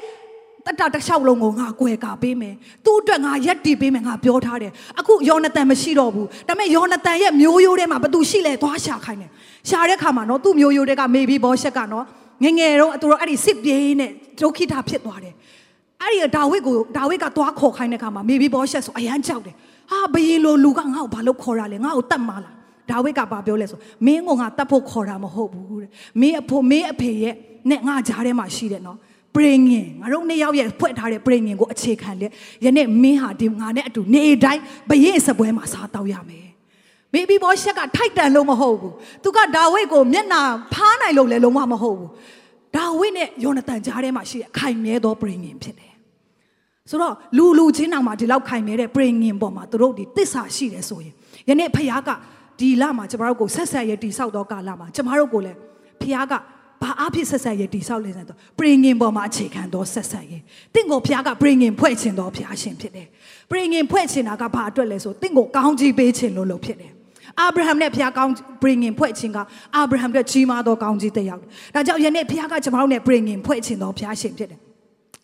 [0.67, 2.55] တတတစ်လျှောက်လုံးကိုငါကွယ်ကာပေးမယ်
[2.85, 9.31] သူ့အတွက်ငါရက်တည်ပေးမယ်ငါပြောထားတယ်အခုယောနသန်မရှိတော့ဘူးဒါပေမဲ့ယောနသန်ရဲ့မျိုးရိုးထဲမှာဘသူရှိလဲသွားရှာခိုင်းတယ်
[9.69, 12.05] ရှာတဲ့ခါမှာနော်သူ့မျိုးရိုးတွေကမေဘီဘောရှက်ကနော်
[12.43, 15.33] ငငယ်တော့သူတို့အဲ့ဒီစစ်ပြေးနဲ့ဒုက္ခိတဖြစ်သွားတယ်
[16.01, 19.55] အဲ့ဒီဒါဝိဒ်ကိုဒါဝိဒ်ကသွားခေါ်ခိုင်းတဲ့ခါမှာမေဘီဘောရှက်ဆိုအရန်ကြောက်တယ်
[19.91, 22.55] ဟာဘယင်လိုလူကငါ့ကိုဘာလို့ခေါ်ရလဲငါ့ကိုတတ်မလား
[22.89, 25.89] ဒါဝိဒ်ကဘာပြောလဲဆိုမင်းကငါတတ်ဖို့ခေါ်တာမဟုတ်ဘူးတဲ့
[26.21, 27.35] မင်းအဖို့မင်းအဖေရဲ့
[27.69, 28.97] နဲ့ငါကြားထဲမှာရှိတယ်နော်
[29.37, 32.31] ပရိငင်ငါတို့နှစ်ယောက်ရဲ့ဖွဲ့ထားတဲ့ပရိငင်ကိုအခြေခံလက်
[32.65, 36.47] ယနေ့မင်းဟာဒီငါနဲ့အတူနေတိုင်းဘရင်စပွဲမှာစားတောက်ရမယ်
[37.13, 40.41] မေဘီဘောရှက်ကထိုက်တန်လို့မဟုတ်ဘူးသူကဒါဝိဒ်ကိုမျက်နာ
[40.73, 42.11] ဖားနိုင်လို့လည်းလုံးဝမဟုတ်ဘူး
[42.75, 45.93] ဒါဝိဒ်နဲ့ယောနသန်ကြားထဲမှာရှိတဲ့အခိုင်မြဲသောပရိငင်ဖြစ်တယ်
[46.89, 51.13] ဆိုတော့လူလူချင်းတောင်မှဒီလောက်ခိုင်မြဲတဲ့ပရိငင်ပေါ်မှာသူတို့ဒီတစ္ဆာရှိတယ်ဆိုရင်
[51.49, 52.09] ယနေ့ဖခင်က
[52.59, 55.57] ဒီလမှာကျမတို့ကိုဆက်ဆက်ရည်တိဆောက်တော့ကာလမှာကျမတို့ကိုလည်း
[56.01, 56.33] ဖခင်က
[56.81, 60.41] ဘာအဖြစ်ဆက်ဆက်ရေးတိဆောက်လဲဆိုတော့ပရင်ငင်ပေါ်မှာအခြေခံသောဆက်ဆက်ရေး
[60.73, 63.07] တင့်ကိုဘုရားကပရင်ငင်ဖွဲ့ခြင်းတော်ဘုရားရှင်ဖြစ်တယ်
[63.51, 66.91] ပရင်ငင်ဖွဲ့ခြင်းတာကဘာအတွက်လဲဆိုတင့်ကိုကောင်းကြီးပေးခြင်းလို့လို့ဖြစ်တယ်
[67.39, 69.37] အာဗြဟံနဲ့ဘုရားကောင်းပရင်ငင်ဖွဲ့ခြင်းက
[69.75, 71.41] အာဗြဟံအတွက်ကြီးမားသောကောင်းကြီးတစ်ယောက်
[71.75, 74.59] ဒါကြောင့်ယနေ့ဘုရားကကျွန်တော်တို့နဲ့ပရင်ငင်ဖွဲ့ခြင်းတော်ဘုရားရှင်ဖြစ်တယ်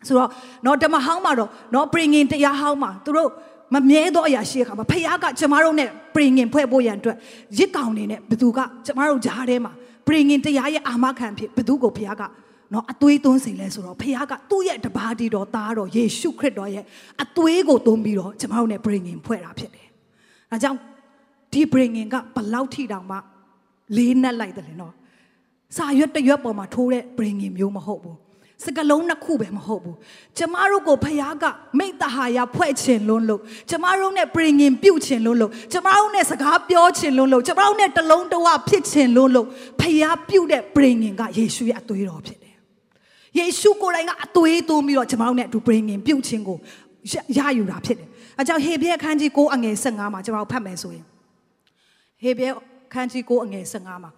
[0.08, 0.30] ဆိုတော့
[0.66, 3.30] နော်ဓမ္မဟောင်းမှာတော့နော်ပရင်ငင်တရားဟောင်းမှာသူတို့
[3.74, 7.16] မမြဲသောအရာရှိတဲ့အခါမှာဖခင်ကကျမတို့နဲ့ပြင်ငင်ဖွဲ့ဖို့ရန်အတွက်
[7.58, 9.72] ရစ်ကောင်နေနဲ့ဘသူကကျမတို့ဂျားထဲမှာ
[10.06, 12.22] ပြင်ငင်တရားရဲ့အာမခံဖြစ်ဘသူကိုဖခင်က
[12.72, 16.84] နော်အသွေးသွင်းစေလဲဆိုတော့ဖခင်ကသူ့ရဲ့တပါးတီတော်သားတော်ယေရှုခရစ်တော်ရဲ့
[17.22, 19.88] အသွေးကိုသွင်းပြီးတော့ကျမတို့နဲ့ပြင်ငင်ဖွဲ့တာဖြစ်တယ်။
[20.50, 20.78] ဒါကြောင့်
[21.52, 23.16] ဒီပြင်ငင်ကဘလောက်ထိတောင်မှ
[23.96, 24.92] လေးနက်လိုက်တယ်လေနော်။
[25.76, 28.18] စာရွက်တရွက်ပေါ်မှာထိုးတဲ့ပြင်ငင်မျိုးမဟုတ်ဘူး
[28.62, 29.96] စကလုံးနှစ်ခုပဲမဟုတ်ဘူး
[30.38, 31.44] ကျမတို့ကိုဖခင်က
[31.78, 33.40] မိတ္တဟာယဖွဲ့ခြင်းလွန်းလို့
[33.70, 39.46] ကျမတို့နဲ့ပြင်ငင်ပြုတ်ခြင်းလွန်းလို့ကျမတို့နဲ့စကားပြောခြင်းလွန်းလို့ကျမတို့နဲ့တလုံးတဝဖြစ်ခြင်းလွန်းလို့
[39.80, 42.54] ဖခင်ပြုတ်တဲ့ပြင်ငင်ကယေရှုရဲ့အသွေးတော်ဖြစ်တယ်
[43.38, 46.58] ယေရှုကိုယ်တိုင်ကအသွေးသွင်းပြီးတော့ကျမတို့နဲ့အတူပြင်ငင်ပြုတ်ခြင်းကို
[47.38, 51.04] ရယူတာဖြစ်တယ်အဲကြောင့်ဟေဘရဲခန်းကြီး9အငယ်15မှာကျမတို့ဖတ်မယ်ဆိုရင်
[52.22, 52.50] ဟေဘရဲ
[52.92, 54.10] ခန်းကြီး9အငယ်15မှာ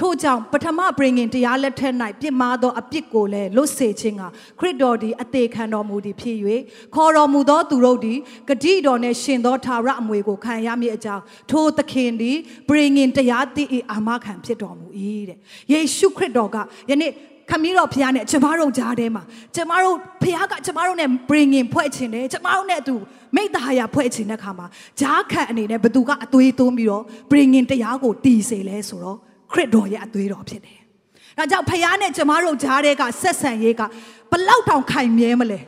[0.00, 4.22] ထို့ကြောင့်ပထမပရင်ငင်တရားလက်ထက်၌ပြစ်မှားသောအပြစ်ကိုလည်းလွတ်စေခြင်းက
[4.58, 6.36] ခရစ်တော်သည်အသေးခံတော်မူသည်ဖြစ်၍
[6.94, 12.36] ခေါ်တော်မူသောသူတို့သည်ဂတိတော်နှင့်ရှင်သောသာရအမွေကိုခံရမည်အကြောင်းထိုသခင်သည်
[12.68, 14.86] ပရင်ငင်တရားသိ၏အာမခံဖြစ်တော်မူ၏
[15.28, 15.38] တဲ့
[15.72, 16.56] ယေရှုခရစ်တော်က
[16.90, 17.12] ယနေ့
[17.50, 19.22] ခမည်းတော်ဖခင်နဲ့ကျမတို့ကြားထဲမှာ
[19.54, 22.94] ကျမတို့ဖခင်ကကျမတို့နဲ့ bring in ဖွဲ့ခြင်းတယ်ကျမတို့နဲ့အတူ
[23.36, 24.66] မိသားရဖွဲ့ခြင်းတဲ့ခါမှာ
[25.00, 29.18] ဂျားခတ်အနေနဲ့ဘသူကအသွေးသွင်းပြီးတော့ bring in တရားကိုတည်စေလဲဆိုတော့
[29.54, 30.78] ခရစ်တော်ရဲ့အသွေးတော်ဖြစ်တယ်။
[31.38, 33.82] ဒါကြောင့်ဖခင်နဲ့ကျမတို့ကြားထဲကဆက်ဆံရေးက
[34.30, 35.60] ဘလောက်တောင်ခိုင်မြဲမလဲ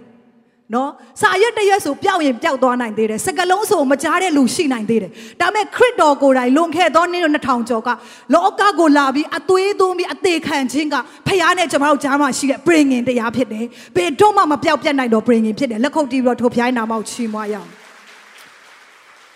[0.74, 7.88] နော်စာရွက်တစ်ရွက်ဆိုပျောက်ရင်ပျောက်သွားနိုင်သေးတယ်စကလုံးဆိုမကြားတဲ့လူရှိနိုင်သေးတယ်ဒါပေမဲ့ခရစ်တော်ကိုယ်တိုင်လွန်ခဲ့သောနေ့2000ကျော်က
[8.34, 10.96] လောကကိုလာပြီးအသွေးသွင်းပြီးအသေးခံခြင်းက
[11.26, 13.64] ဖခင်နဲ့ကျွန်တော်တို့ကြားမှာရှိတဲ့ bringing တရားဖြစ်တယ်
[13.96, 17.68] ဘယ်တော့မှမပျောက်ပြတ်နိုင်တော့ bringing ဖြစ်တယ်လက်ခုပ်တီးပြီးတော့ထိုဖျိုင်းနာမောက်ချီးမွားရအောင်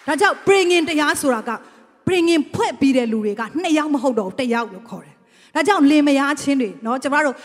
[0.06, 1.50] ဒါကြောင့် bringing တရားဆိုတာက
[2.09, 5.15] bringing ဖွဲ့ပြီးတဲ့လူတွေကနှစ်ယောက်မဟုတ်တော့တစ်ယောက်လို့ခေါ်တယ်
[5.55, 7.35] ဒါကြောင့်လင်မယားချင်းတွေเนาะကျမတို့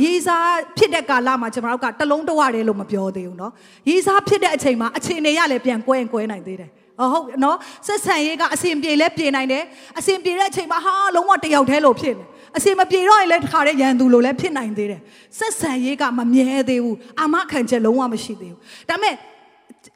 [0.00, 3.52] ရေးစားဖြစ်တဲ့ကာလမှာကျမတို့ကတလုံးတဝတယ်လို့မပြောသေးဘူးเนาะ
[3.88, 9.64] ရေးစားဖြစ်တဲ့အချိန်မှာအခြေအနေရလည်းပြန်ကွဲရင်ကွဲနိုင်သေးတယ်ဟုတ်เนาะဆက်ဆံရေးကအစဉ်ပြေလဲပြေနိုင်တယ်
[9.98, 12.24] အစဉ်ပြေတဲ့အချိန်မှာဟာလုံးဝတယောက်တည်းလို့ဖြစ်နေ
[12.56, 15.00] အစီမပြေတော့ရင်လည်းတခါတည်းရန်သူလိုလည်းဖြစ်နိုင်သေးတယ်
[15.38, 19.14] ဆက်ဆံရေးကမမြဲသေးဘူးအာမခံချက်လုံးဝမရှိသေးဘူးဒါပေမဲ့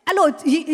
[0.07, 0.27] အဲ့လို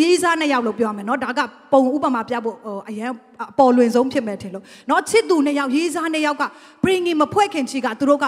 [0.03, 1.41] ရေးစားနှစ်ယောက်လို့ပြောရမယ်เนาะဒါက
[1.73, 3.11] ပုံဥပမာပြဖို့ဟိုအရန်
[3.51, 6.45] အပေါ်လွင်ဆုံးဖြစ်မယ်ထင်လို့เนาะချစ်သူနှစ်ယောက်ရေးစားနှစ်ယောက်က
[6.83, 8.27] bringing မဖွဲ့ခင်ချီကသူတို့က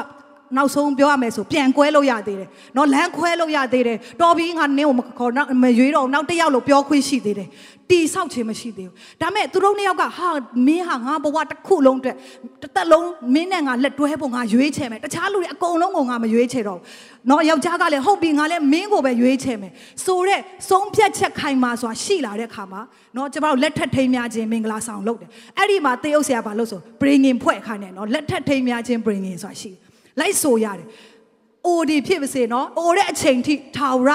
[0.57, 7.49] နောက်ဆုံးပြောရမယ်ဆိုပြန်ကွဲလို့ရသေးတယ်။နော်လမ်းခွဲလို့ရသေးတယ်။တော်ပြီးငါနင်းကိုမခေါ်နောက်မရွေးတော့နောက်တစ်ယောက်လို့ပြောခွင့်ရှိသေးတယ်။
[7.89, 10.29] တီဆောက်ခြင်းမရှိသေးဘူး။ဒါမဲ့သူတို့နှစ်ယောက်ကဟာ
[10.67, 12.15] မင်းဟာငါဘဝတစ်ခုလုံးအတွက်
[12.61, 16.83] တစ်သက်လုံးမင်းနဲ့ငါလက်တွဲဖို့ငါရွေးချယ်မယ်။တခြားလူတွေအကုန်လုံးကိုငါမရွေးချယ်တော့ဘူး။
[17.29, 19.71] နော်ယောက်ျားကလည်းဟုတ်ပြီငါလည်းမင်းကိုပဲရွေးချယ်မယ်။
[20.05, 22.81] ဆိုတော့ဆုံးဖြတ်ချက်ခိုင်မာစွာရှိလာတဲ့ခါမှာ
[23.15, 29.81] နော်ကျမတို့လက်ထက်ထိမ်းများခြင်းမင်္ဂလာဆောင်လုပ်တယ်။အဲ့ဒီမှာသေုပ်ဆရာဘာလို့ဆို bringing ဖွဲ့ခိုင်းတယ်နော်လက်ထက်ထိမ်းများခြင်း bringing ဆိုတာရှိတယ်။
[30.19, 30.87] လိုက်ဆိုရတယ်။
[31.65, 34.11] အိုဒီဖြစ်ပါစေနော်။အိုတဲ့အချိန်ထိထာဝရ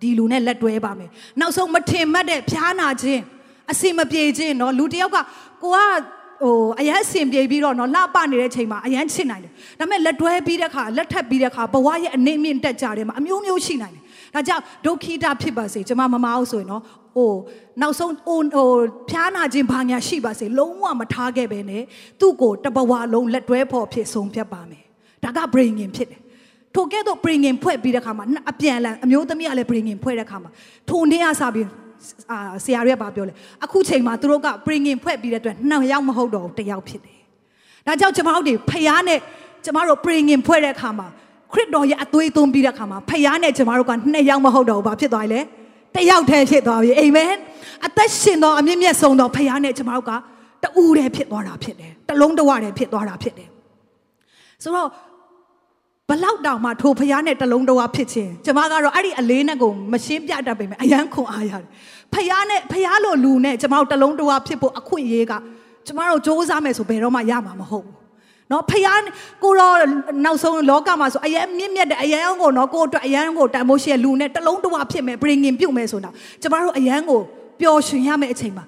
[0.00, 3.22] ဒီလူနဲ့လက်တွဲပါမယ်။နောက်ဆုံးမထင်မှတ်တဲ့ဖျားနာခြင်း
[3.72, 5.16] အစင်မပြေခြင်းနော်လူတယောက်က
[5.62, 5.78] ကိုက
[6.42, 14.02] ဟိုအရန်အစင်ပြေပြီးတော့နော်လှပနေတဲ့ချိန်မှာအရန်ချစ်နိုင်တယ်။ဒါပေမဲ့လက်တွဲပြီးတဲ့ခါလက်ထပ်ပြီးတဲ့ခါဘဝရဲ့အနေအမြင့်တက်ကြတယ်မှာအမျိုးမျိုးရှိနိုင်တယ်။
[14.34, 16.82] ဒါကြောင့်ဒုက္ခိတဖြစ်ပါစေကျွန်မမမအောင်ဆိုရင်နော်
[17.16, 17.32] ဟို
[17.80, 18.70] နောက်ဆုံးဟိုဟို
[19.10, 21.82] ဖျားနာခြင်းဘာညာရှိပါစေလုံးဝမထားခဲ့ပဲနဲ့
[22.20, 24.83] သူ့ကိုတဘဝလုံးလက်တွဲဖို့ဖြစ်ဆုံးဖြတ်ပါမယ်။
[25.24, 26.20] ဒါက bringing ဖြစ်တယ်။
[26.74, 30.50] ထိုကဲ့သို့ bringing ဖွဲ့ပြီးတဲ့ခါမှာအပြန်လန်အမျိုးသမီးကလည်း bringing ဖွဲ့တဲ့ခါမှာ
[30.88, 31.66] ထိုနေ့ကစပြီး
[32.30, 33.32] အာဆရာတွေကပြောလဲ
[33.64, 37.18] အခုချိန်မှာသူတို့က bringing ဖွဲ့ပြီးတဲ့အတွက်နှစ်ယောက်မဟုတ်တော့တစ်ယောက်ဖြစ်တယ်။
[37.86, 39.18] ဒါကြောင့်ကျမတို့တွေဖယားနဲ့
[39.64, 41.06] ကျမတို့ bringing ဖွဲ့တဲ့ခါမှာ
[41.52, 45.40] ခရစ်တော်ရဲ့အသွေးသွင်းပြီးတဲ့ခါမှာဖယားနဲ့ကျမတို့ကနှစ်ယောက်မဟုတ်တော့ဘူးဘာဖြစ်သွားလဲ။
[45.94, 47.32] တစ်ယောက်တည်းဖြစ်သွားပြီအာမင်။
[47.86, 50.12] အသက်ရှင်တော်အမြင့်မြတ်ဆုံးတော်ဖယားနဲ့ကျမတို့က
[50.64, 53.48] တူးတည်းဖြစ်သွားတာဖြစ်တယ်။တလုံးတဝတည်းဖြစ်သွားတာဖြစ်တယ်။
[54.62, 54.88] ဆိုတော့
[56.10, 61.68] ဘလောက်တောင်မှထိုဖျားနဲ့တလုံးတဝါဖြစ်ခြင်းကျမကတော့အဲ့ဒီအလေးနဲ့ကိုမရှင်းပြတတ်ပေမဲ့အယမ်းခွန်အားရတယ်
[62.14, 65.32] ဖျားနဲ့ဖျားလိုလူနဲ့ကျမတို့တလုံးတဝါဖြစ်ဖို့အခွင့်အရေးက
[65.86, 67.96] ကျမတို့စ조사မယ်ဆိုဘယ်တော့မှရမှာမဟုတ်ဘူး
[68.50, 69.00] နော်ဖျား
[69.42, 69.76] ကိုတော့
[70.24, 77.20] နောက်ဆုံးလောကမှာဆိုအယမ်းမြင့်မြတ်တဲ့အယမ်းကိုနော်ကိုအတွက်အယမ်းကိုတန်ဖိုးရှိတဲ့လူနဲ့တလုံးတဝါဖြစ်မယ် bringing ပြုတ်မယ်ဆိုတော့ကျမတို့အယမ်းကို
[77.60, 78.64] ပျော်ရွှင်ရမယ့်အချိန်မှာ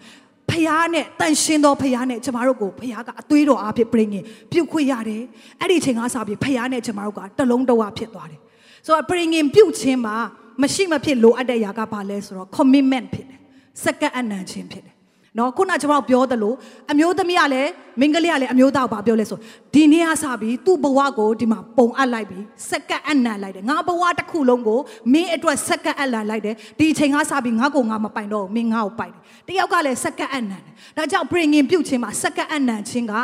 [0.51, 5.23] ဖယားနဲ့တန်ရှင်းသောဖယားနဲ့ကျမတို့ကိုဖယားကအသွေးတော်အားဖြင့်ပြင်ရင်ပြုတ်ခွေရတယ်
[5.61, 8.41] အဲ့ဒီချိန်ကစပြီးဖယားနဲ့ကျမတို့ကတလုံးတဝဖြစ်သွားတယ်
[8.87, 10.17] ဆိုတော့ပြင်ရင်ပြုတ်ခြင်းမှာ
[10.63, 13.41] မရှိမဖြစ်လိုအပ်တဲ့ຢာကဘာလဲဆိုတော့ commitment ဖြစ်တယ်
[13.85, 14.96] စက္ကအနံခြင်းဖြစ်တယ်
[15.39, 16.55] နော်ခုနကျွန်တော်ပြောသလို
[16.93, 17.71] အမျိုးသမီးကလည်း
[18.01, 19.39] မင်္ဂလိကလည်းအမျိုးသားကိုပြောလဲဆို
[19.75, 24.79] ဒီနေ့ကစပြီးသူ့ဘဝကိုဒီမှာပုံအပ်လိုက်ပြီးစက္ကအနံလိုက်တယ်ငါဘဝတစ်ခုလုံးကို
[25.13, 29.13] မင်းအတွက်စက္ကအလံလိုက်တယ်ဒီအချိန်ကစပြီးငါ့ကိုငါမပိုင်တော့ဘူးမင်းငါ့ကိုပိုင်
[29.47, 33.15] တယ်တယောက်ကလည်းစက္ကအနံတယ်ဒါကြောင့် bringing ပြုတ်ခြင်းမှာစက္ကအနံခြင်းက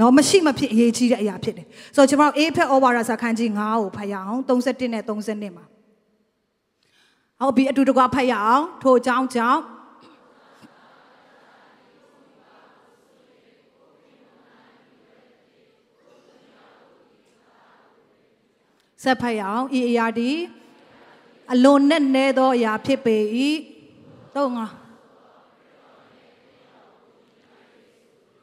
[0.00, 5.64] နော်မရှိမဖြစ်အရေးကြီးတဲ့အရာဖြစ်တယ်ဆိုတော့ကျွန်တော်အေးဖက် over စာခန်းကြီး9ကိုဖတ်ရအောင်31နဲ့32မှာ
[7.40, 9.60] ဟုတ်ပြီအတူတကွဖတ်ရအောင်ထို့အကြောင်းကြောင့်
[19.02, 20.30] ဆက်ဖတ်ရအောင်ဤအရာဒီ
[21.52, 23.16] အလွန်နဲ့နဲသောအရာဖြစ်ပေ၏
[24.36, 24.66] တော့ငါ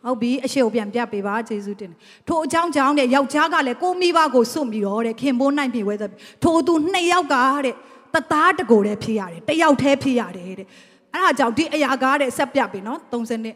[0.06, 1.92] ဟုတ်ပြီအရှိကိုပြန်ပြပေးပါယေရှုတင်
[2.28, 6.12] ထိုအကြောင်းကြောင့်တဲ့ယောက်ျားကလည်းကိုမိဘကိုစွန့်ပြီးတော့တဲ့ခင်ပိုးနိုင်ပြီဝဲသက်
[6.44, 7.76] ထိုသူနှစ်ယောက်ကတဲ့
[8.14, 10.68] တသားတကိုယ်တည်းဖြစ်ရတယ်တယောက်တည်းဖြစ်ရတယ်တဲ့
[11.14, 13.56] အဲ့ဒါကြောင့်ဒီအရာကားတဲ့ဆက်ပြပြီနော်30နှစ်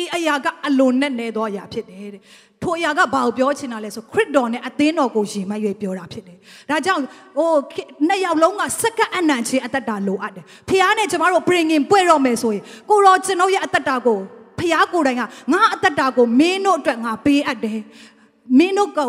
[0.00, 2.22] ဤအရာကအလွန်နဲ့နေသောအရာဖြစ်တယ်တဲ့
[2.62, 6.38] ထိုအရာကဘာကိုပြောချင်တာလဲဆိုခရစ်တော်နဲ့အသင်းတော်ကိုယဉ်မှတ်၍ပြောတာဖြစ်တယ်
[6.70, 7.02] ဒါကြောင့်
[7.36, 7.50] ဟို
[8.08, 14.18] နှစ်ယောက်လုံးကစက္ကအနံချင်းအသက်တာလိုအပ်တယ်ဖះနဲ့ကျမတို့ bringing ပွဲတော့မယ်ဆိုရင်ကိုရောကျွန်တော်ရဲ့အသက်တာကို
[14.58, 17.80] ဖះကိုယ်တိုင်ကငါအသက်တာကိုမင်းတို့အတွက်ငါပေးအပ်တယ်
[18.58, 19.00] မင်းတို့က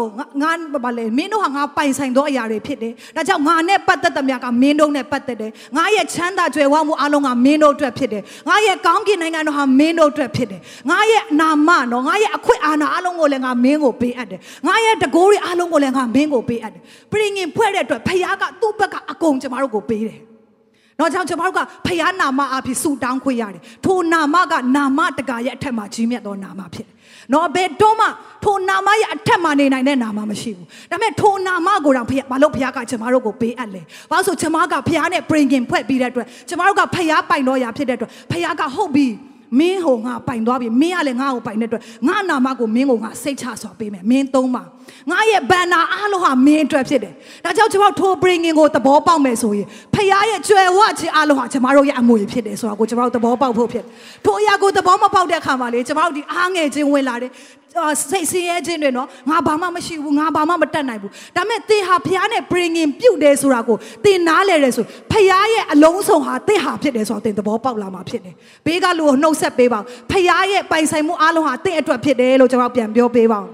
[0.41, 0.52] ငါ
[0.84, 20.19] ဘာလဲမင်းတို့ဟာငါပိုင်ဆိုင်သောအရာတွေဖြစ်တယ်။ဒါကြောင့်ငါနဲ့ပတ်သက်သမျှကမင်းတို့နဲ့ပတ်သက်တယ်။ငါရဲ့ချမ်းသာကြွယ်ဝမှုအလုံးကမင်းတို့အတွက်ဖြစ်တယ်။ငါရဲ့ကောင်းကင်နိုင်ငံတော်ဟာမင်းတို့အတွက်ဖြစ်တယ်။ငါရဲ့နာမနော်ငါရဲ့အခွင့်အာဏာအလုံးကိုလည်းငါမင်းကိုပေးအပ်တယ်။ငါရဲ့တကိုးတွေအလုံးကိုလည်းငါမင်းကိုပေးအပ်တယ်။ပြင်းငင်ဖွဲ့တဲ့အတွက်ဖခင်ကသူ့ဘက်ကအကုန်ကျမတို့ကိုပေးတယ်။
[21.00, 26.92] တော့ကြောင့်ကျွန်တော်တို့ကဖခင်နာမအဖြစ်ဆူတောင်းခွင့်ရတယ်။ထိုနာမကနာမတကာရဲ့အထက်မှာကြီးမြတ်သောနာမဖြစ်တယ်။
[27.33, 28.07] နော်ဘယ်တော့မှ
[28.43, 39.07] ထိုနာမရဲ့အထက်မှာနေနိုင်တဲ့နာမမရှိဘူးဒါပေမဲ့ထိုနာမကိုတော့ဖခင်ဘာလို့ဖခင်ကကျမတို့ကိုပေးအပ်လဲဘာလို့ဆိုကျမကဖခင်နဲ့ bringing ဖွဲ့ပြီးတဲ့အတွက်ကျမတို့ကဖခင်ပိုင်တော်ရာဖြစ်တဲ့အတွက်ဖခင်ကဟုတ်ပြီ
[39.59, 44.63] မင်းဟိုငါပိုင်သွားပြီမင်းကလည်းငါ့ကိုပိုင်တဲ့အတွက်ငါနာမကိုမင်းကိုငါစိတ်ချစွာပေးမယ်မင်းသုံးပါ
[45.11, 47.13] ငါရဲ့ဘန်နာအားလုံးဟာမင်းအတွက်ဖြစ်တယ်
[47.45, 53.83] ဒါကြောင့်ကျွန်တော်ထိုး bringing ကိုသဘောပေါက်မယ်ဆိုရင်ဖခင်ရဲ့ကြွယ်ဝခြင်းအားလုံးဟာကျွန်တော်တို့ရဲ့အမွေဖြစ်တယ်ဆိုတာကိုကျွန်တော်တို့သဘောပေါက်ဖို့ဖြစ်
[54.25, 57.31] ထိုအရာကိုသဘောမပေါက်တဲ့အခါမှာလေကျွန်တော်တို့ဒီအားငယ်ခြင်းဝင်လာတယ်
[58.11, 68.35] စိတ်ဆင်းရဲခြင်းတွေနော်ငါဘာမှမရှိဘူးငါဘာမှမတတ်နိုင်ဘူးဒါပေမဲ့သင်ဟာဖခင်နဲ့ bringing ပြုတ်တယ်ဆိုတာကိုသင်နားလဲတယ်ဆိုဖခင်ရဲ့အလုံးစုံဟာသင်ဟာဖြစ်တယ်ဆိုတော့သင်သဘောပေါက်လာမှာဖြစ်တယ်
[68.65, 69.79] ဘေးကလူကိုနှုတ်ဆက်ပေးပါ
[70.12, 73.47] ဖခင်ရဲ့ပိုင်ဆိုင်မှုအားလုံးဟာသင်အတွက်ဖြစ်တယ်လို့ကျွန်တော်ပြန်ပြောပေးပါဦး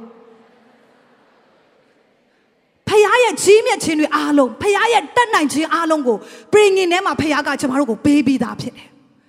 [2.88, 6.18] ဖခင်ရဲ့ကြီးမြတ်ခြင်းတွေအားလုံးဖခင်ရဲ့တတ်နိုင်ခြင်းအားလုံးကို
[6.54, 8.88] bringing ထဲမှာဖခင်ကကျွန်တော်တို့ကိုပေးပြီးသားဖြစ်တယ်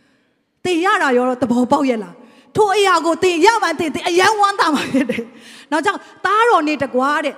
[0.65, 2.15] ။သင်ရတာရောတော့သဘောပေါက်ရဲ့လား
[2.57, 5.23] ထိုအရာကိုသင်ရမှန်သင်သင်အယံဝမ်းသာမှာဖြစ်တယ်။
[5.72, 7.34] နောက်ကြောင့်သားတော်နေတကွာတဲ့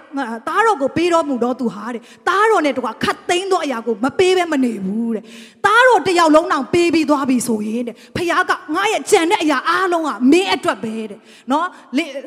[0.48, 5.24] သားတော်ကိုပေးတော်မူတော့သူဟာတဲ့သားတော်နဲ့တကွာခတ်သိမ်းသောအရာကိုမပေးဘဲမနေဘူးတဲ့။
[5.66, 11.20] သားတော်တယောက်လုံးတောင်ပေးပြီးသွားပြီဆိုရင်တဲ့ဖခင်ကငါရဲ့ကြံတဲ့အရာအားလုံးကမင်းအတွက်ပဲတဲ့။
[11.52, 11.66] နော်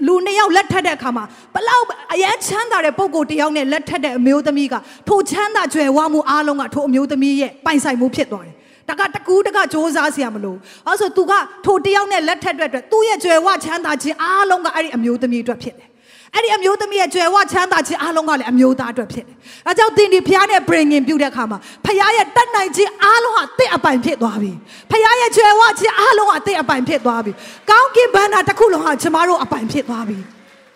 [0.06, 4.74] လူနှစ်ယောက်လက်ထက်တဲ့အခါမှာဘလောက်အယံချမ်းသာတဲ့ပုံကိုတယောက်နဲ့လက်ထက်တဲ့အမျိုးသမီးက
[5.08, 8.54] ထိုချမ်းသာကြွယ်ဝမှုအားလုံးကထိုအမျိုးသမီးရဲ့ပိုင်ဆိုင်မှုဖြစ်သွားတယ်
[8.90, 10.56] တကတကူးတကစ조사စရာမလို
[10.86, 11.32] အဲဆို तू က
[11.66, 15.88] ထိုတယောက်နဲ့လက်ထက်အတွက်သူ့ရဲ့ကြွယ်ဝချမ်းသာခြင်းအားလုံးကအဲ့ဒီအမျိုးသမီးအတွက်ဖြစ်တယ်
[16.35, 19.35] အဲ့ဒီအမျိုးသမီးရဲ့ကြွယ်ဝချမ်းသာခြင်းအားလုံးကလည်းအမျိုးသားအတွက်ဖြစ်တယ်။
[19.67, 24.51] အဲကြောင့်သင်ဒီဖျားနဲ့ bringing ပြုတဲ့အခါမှာဖျားရဲ့တတ်နိုင်ခြင်းအားလုံးဟာတင့်အပိုင်ဖြစ်သွားပြီ။
[24.91, 27.31] ဖျားရဲ့ကြွယ်ဝခြင်းအားလုံးဟာတင့်အပိုင်ဖြစ်သွားပြီ။
[27.69, 30.17] ကောင်းကင်ဘန္တာတစ်ခုလုံးဟာကျမတို့အပိုင်ဖြစ်သွားပြီ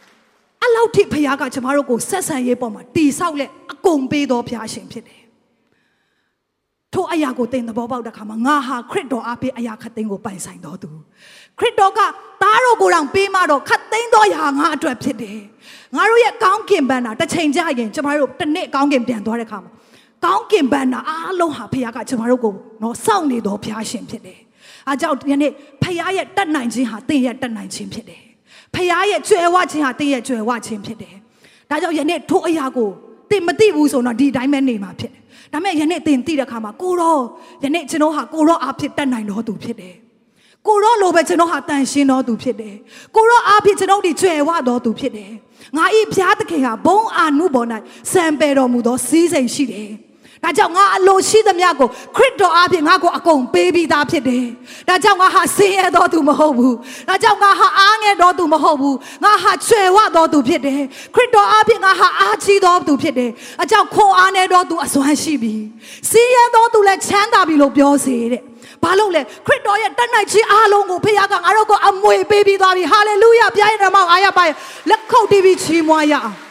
[0.64, 5.19] ။အလောက်ထိဖျားကကျမတို့ကိုဆက်ဆံရေးပေါ်မှာတီဆောက်လက်အကုန်ပေးတော်ဖျားရှင်ဖြစ်တယ်
[6.94, 10.90] ထိုအရာကိုသင်သဘောပေါက်တဲ့အခါမှာငါဟာခရစ်တော်အဖေအရာခတ်သိမ်းကိုပိုင်ဆိုင်တော်သူ
[11.60, 12.00] ခရစ်တော်က
[12.44, 15.40] သားတော်ကိုယ်တော်ပေးမှတော့ခတ်သိမ်းတော်ရာငါအတွက်ဖြစ်တယ်
[15.96, 19.72] ငါတို့ရဲ့ကောင်းကင်ဘန်နာတစ်ချိန်ကြာရင်ကျမတို့တစ်နေ့ကောင်းကင်ပြန်သွားတဲ့အခါမှာ
[20.26, 24.40] ကောင်းကင်ဘန်နာအားလုံးဟာဖခင်ကကျမတို့ကိုနော်စောင့်နေတော်ဘုရားရှင်ဖြစ်တယ်
[24.88, 25.52] အားကြောင့်ဒီနေ့
[25.84, 28.24] ဖခင်ရဲ့တတ်နိုင်ခြင်းဟာသင်ရဲ့တတ်နိုင်ခြင်းဖြစ်တယ်
[28.74, 31.16] ဖခင်ရဲ့ကြွယ်ဝခြင်းဟာသင်ရဲ့ကြွယ်ဝခြင်းဖြစ်တယ်
[31.70, 32.90] ဒါကြောင့်ယနေ့ထိုအရာကို
[33.32, 35.22] သင်မသိဘူးဆိုတော့ဒီတိုင်းပဲနေမှာဖြစ်တယ်။
[35.54, 37.18] ဒါပေမဲ့ယနေ့သင်သိတဲ့အခါမှာကိုရော
[37.64, 39.96] ယနေ့ကျွန်တော်ဟာကိုရောအဖြစ်တတ်နိုင်တော်သူဖြစ်တယ်။
[40.68, 42.76] ကိုရောလိုပဲကျွန်တော်ဟာတန်ရှင်းတော်သူဖြစ်တယ်။
[43.16, 45.32] ကိုရောအဖြစ်ကျွန်တော်ဒီကျွယ်ဝတော်သူဖြစ်တယ်။
[45.78, 47.66] ငါဤဘုရားသခင်ဟာဘုံအာနုဘော၌
[48.12, 49.90] စံပယ်တော်မူသောစီးစိမ်ရှိတယ်။
[50.44, 54.46] ဒါကြောင့်ငါအလိုရှိသမျှကိုခရစ်တော်အားဖြင့်ငါကိုအကုန်ပေးပြီးသားဖြစ်တယ်။
[54.90, 56.74] ဒါကြောင့်ငါဟာဆင်းရဲတော်သူမဟုတ်ဘူး။
[57.10, 60.82] ဒါကြောင့်ငါဟာအားငယ်တော်သူမဟုတ်ဘူး။ငါဟာချွေဝတော်သူဖြစ်တယ်။
[61.16, 65.54] ခရစ်တော်အားဖြင့်ငါဟာအားကြီးတော်သူဖြစ်တယ်။အကြောင်းခွန်အားနေတော်သူအစွမ်းရှိပြီ။
[66.12, 68.44] ဆင်းရဲတော်သူလည်းချမ်းသာပြီလို့ပြောစေတဲ့။
[68.84, 74.44] ဘာလို့လဲခရစ်တော်ရဲ့တတ်နိုင်ခြင်းအားလုံးကိုဖခင်ကငါတို့ကိုအမွေပေးပြီးသွားပြီဟာလေလုယဘုရားရဲ့နာမအားရပါ
[74.90, 76.49] လက်ခုပ်တီးပြီးချီးမွမ်းရအောင်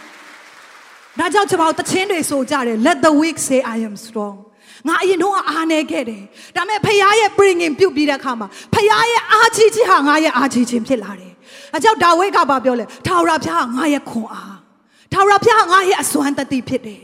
[1.19, 4.37] ဒါကြောင့်ကျွန်တော်တခြင်းတွေဆိုကြတယ် let the weak say i am strong
[4.87, 6.23] ငါအရင်တော့အားနေခဲ့တယ်
[6.57, 11.33] ဒါပေမဲ့ဖခင်ရဲ့ bringing ပြုတ်ပြီးတဲ့အခါမှာဖခင်ရဲ့အားကြီးခြင်းဟာငါရဲ့အားကြီးခြင်းဖြစ်လာတယ်
[11.77, 14.57] အကြောင်းဒါဝိဒ်ကဘာပြောလဲထာဝရဘုရားကငါရဲ့ခွန်အား
[15.13, 17.03] ထာဝရဘုရားကငါရဲ့အစွမ်းတတိဖြစ်တယ်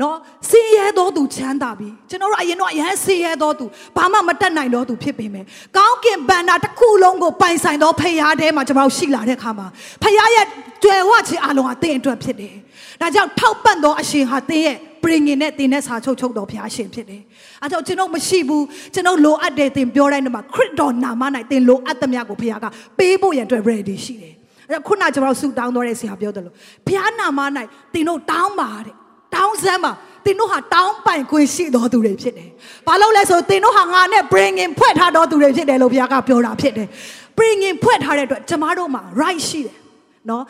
[0.00, 0.16] နော်
[0.50, 3.64] စင်ရဲတော်သူချမ်းသာပြီကျွန်တော်တို့အရင်တော့အရင်စင်ရဲတော်သူ
[3.96, 5.44] ဘာမှမတက်နိုင်တော်သူဖြစ်ပေမယ်
[5.76, 9.66] ကောင်းကင်ဘန္တာတစ်ခုလုံးကိုပိုင်ဆိုင်တော်ဖခင်ထဲမှာကျွန်တော်ရှိလာတဲ့အခါမှာ
[10.02, 10.46] ဖခင်ရဲ့
[10.82, 12.56] ကြွယ်ဝခြင်းအလုံးဟာသင်အတွက်ဖြစ်တယ်
[13.00, 17.22] ဒါကြောင့်ထောက်ပံ့သောအရှင်ဟာသင်ရဲ့ bringing နဲ့သင်နဲ့စာချုပ်ချုပ်တော်ဘုရားရှင်ဖြစ်တယ်
[17.62, 22.66] အဲကြောင့်ကျွန်တော်မရှိဘူးကျွန်တော်လိုအပ်တယ်သင်ပြောတိုင်းမှာခရစ်တော်နာမ၌သင်လိုအပ်သမျှကိုဘုရားက
[22.98, 24.34] ပေးဖို့ရန်အတွက် ready ရှိတယ်
[24.68, 26.54] အဲခုနကျွန်တော်ဆူတောင်းတော်တဲ့ဆရာပြောတယ်လို့
[26.86, 27.40] ဘုရားနာမ၌
[27.94, 28.94] သင်တို့တောင်းပါတဲ့
[29.34, 29.92] တောင်းစမ်းပါ
[30.24, 32.50] သင်တို့ဟာတောင်းပိုင်ခွင့်ရှိတော်သူတွေဖြစ်တယ်။
[32.86, 36.88] ဘာလို့လဲဆိုသင်တို့ဟာငါနဲ့ bringing ဖွဲ့ထားတော်သူတွေဖြစ်တယ်လို့ဘုရားကပြောတာဖြစ်တယ်။
[37.38, 39.76] bringing ဖွဲ့ထားတဲ့အတွက်ကျမတို့မှာ right ရှိတယ်။
[40.30, 40.42] နော်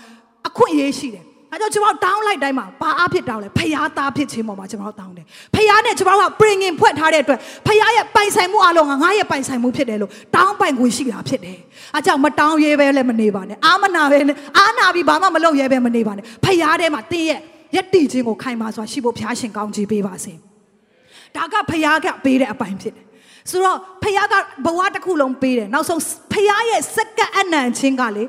[0.48, 1.25] အခွင့်အရေးရှိတယ်
[1.56, 11.58] အဲကြောင့်ကျွန်တော်တောင်းလိုက်တိုင်းမှာဘာအဖြစ်တောင်းလဲဖျားသားဖြစ်ခြင်းပေါ်မှာကျွန်တော်တောင်းတယ်ဖျားနဲ့ကျွန်တော်က bringing ဖွဲ့ထားတဲ့အတွက်ဖျားရဲ့ပိုင်ဆိုင်မှုအလုံးကငါရဲ့ပိုင်ဆိုင်မှုဖြစ်တယ်လို့တောင်းပိုင်ခွင့်ရှိတာဖြစ်တယ်
[11.96, 14.18] အဲကြောင့်မတောင်းရဲပဲလည်းမနေပါနဲ့အာမနာပဲ
[14.58, 17.40] အာနာပြီးဘာမှမလုပ်ရဲပဲမနေပါနဲ့ဖျားထဲမှာတင်းရဲ့
[17.74, 20.32] ယက်တီခြင်းကိုခိုင်မာစွာရှိဖို့ဖျားရှင်ကောင်းချီးပေးပါစေ
[21.36, 23.04] ဒါကဖျားကပေးတဲ့အပိုင်ဖြစ်တယ်
[23.50, 26.00] ဆိုတော့ဖျားကဘဝတစ်ခုလုံးပေးတယ်နောက်ဆုံး
[26.32, 28.24] ဖျားရဲ့စက္ကန့်အနံချင်းကလေ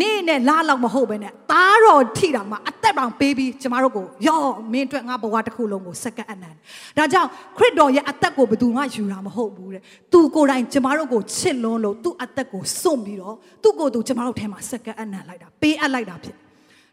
[0.00, 4.40] နေ့နဲ့လလောက်မဟုတ်ပဲနဲ့သားတော်ထိတာမှအသက်တောင်ပေးပြီးကျမတို့ကိုယော
[4.72, 6.50] မင်းအတွက်ငါဘဝတစ်ခုလုံးကိုစက္ကန့်အနံ
[6.98, 16.36] ဒါကြောင့်ခရစ်တော်ရဲ့အသက်ကိုဘယ်သူမှယူတာမဟုတ်ဘူးတဲ့သူကိုယ်တိုင်ကျမတို့ကိုချစ်လွန်းလို့သူ့အသက်ကိုစွန့်ပြီးတော့သူ့ကိုယ်သူကျမတို့ထဲမှာစက္ကန့်အနံလိုက်တာပေးအပ်လိုက်တာဖြစ်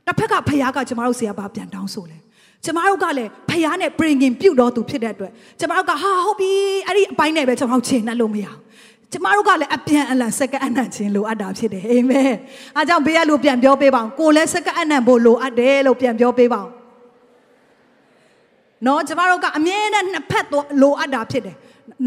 [0.06, 2.18] တစ်ဖက်ကဖခင်ကကျမတို့ဆရာဘာပြန်တောင်းဆိုလဲ
[2.66, 6.52] ကျမတို့ကလည်းဖခင်နဲ့ bringing ပြုတ်တော်သူဖြစ်တဲ့အတွက်ကျမတို့ကဟာဟုတ်ပြီ
[6.88, 8.58] အဲ့ဒီအပိုင်းနဲ့ပဲကျမတို့ခြေနှက်လို့မရဘူး
[9.12, 12.34] ကျမတို့ကလည်းအပြန်အလှန်စက္ကန့်အနံ့ခြင်းလိုအပ်တာဖြစ်တယ်အာမင်
[12.76, 16.72] အားကြောင့်ဘေးကလူပြန်ပြောပေးပါအောင်ကိုလည်းစက္ကန့်အနံ့ဖို့လိုအပ်တယ်လို့ပြန်ပြောပေးပါအောင်
[18.86, 20.46] နော်ကျမတို့ကအမြဲတမ်းနှစ်ဖက်
[20.82, 21.56] လိုအပ်တာဖြစ်တယ်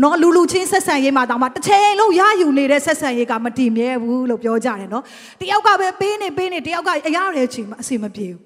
[0.03, 5.05] နော်လူလူချင်းဆက်ဆံရေးမှာတောင်မှတစ်ချိန်လုံးရယူနေတဲ့ဆက်ဆံရေးကမတည်မြဲဘူးလို့ပြောကြတယ်နော်
[5.40, 8.40] တယောက်ကပဲပေးနေပေးနေတယောက်ကအရာရဲချီမအစီမပြေဘူး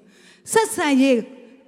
[0.53, 1.17] ဆက်ဆံရေး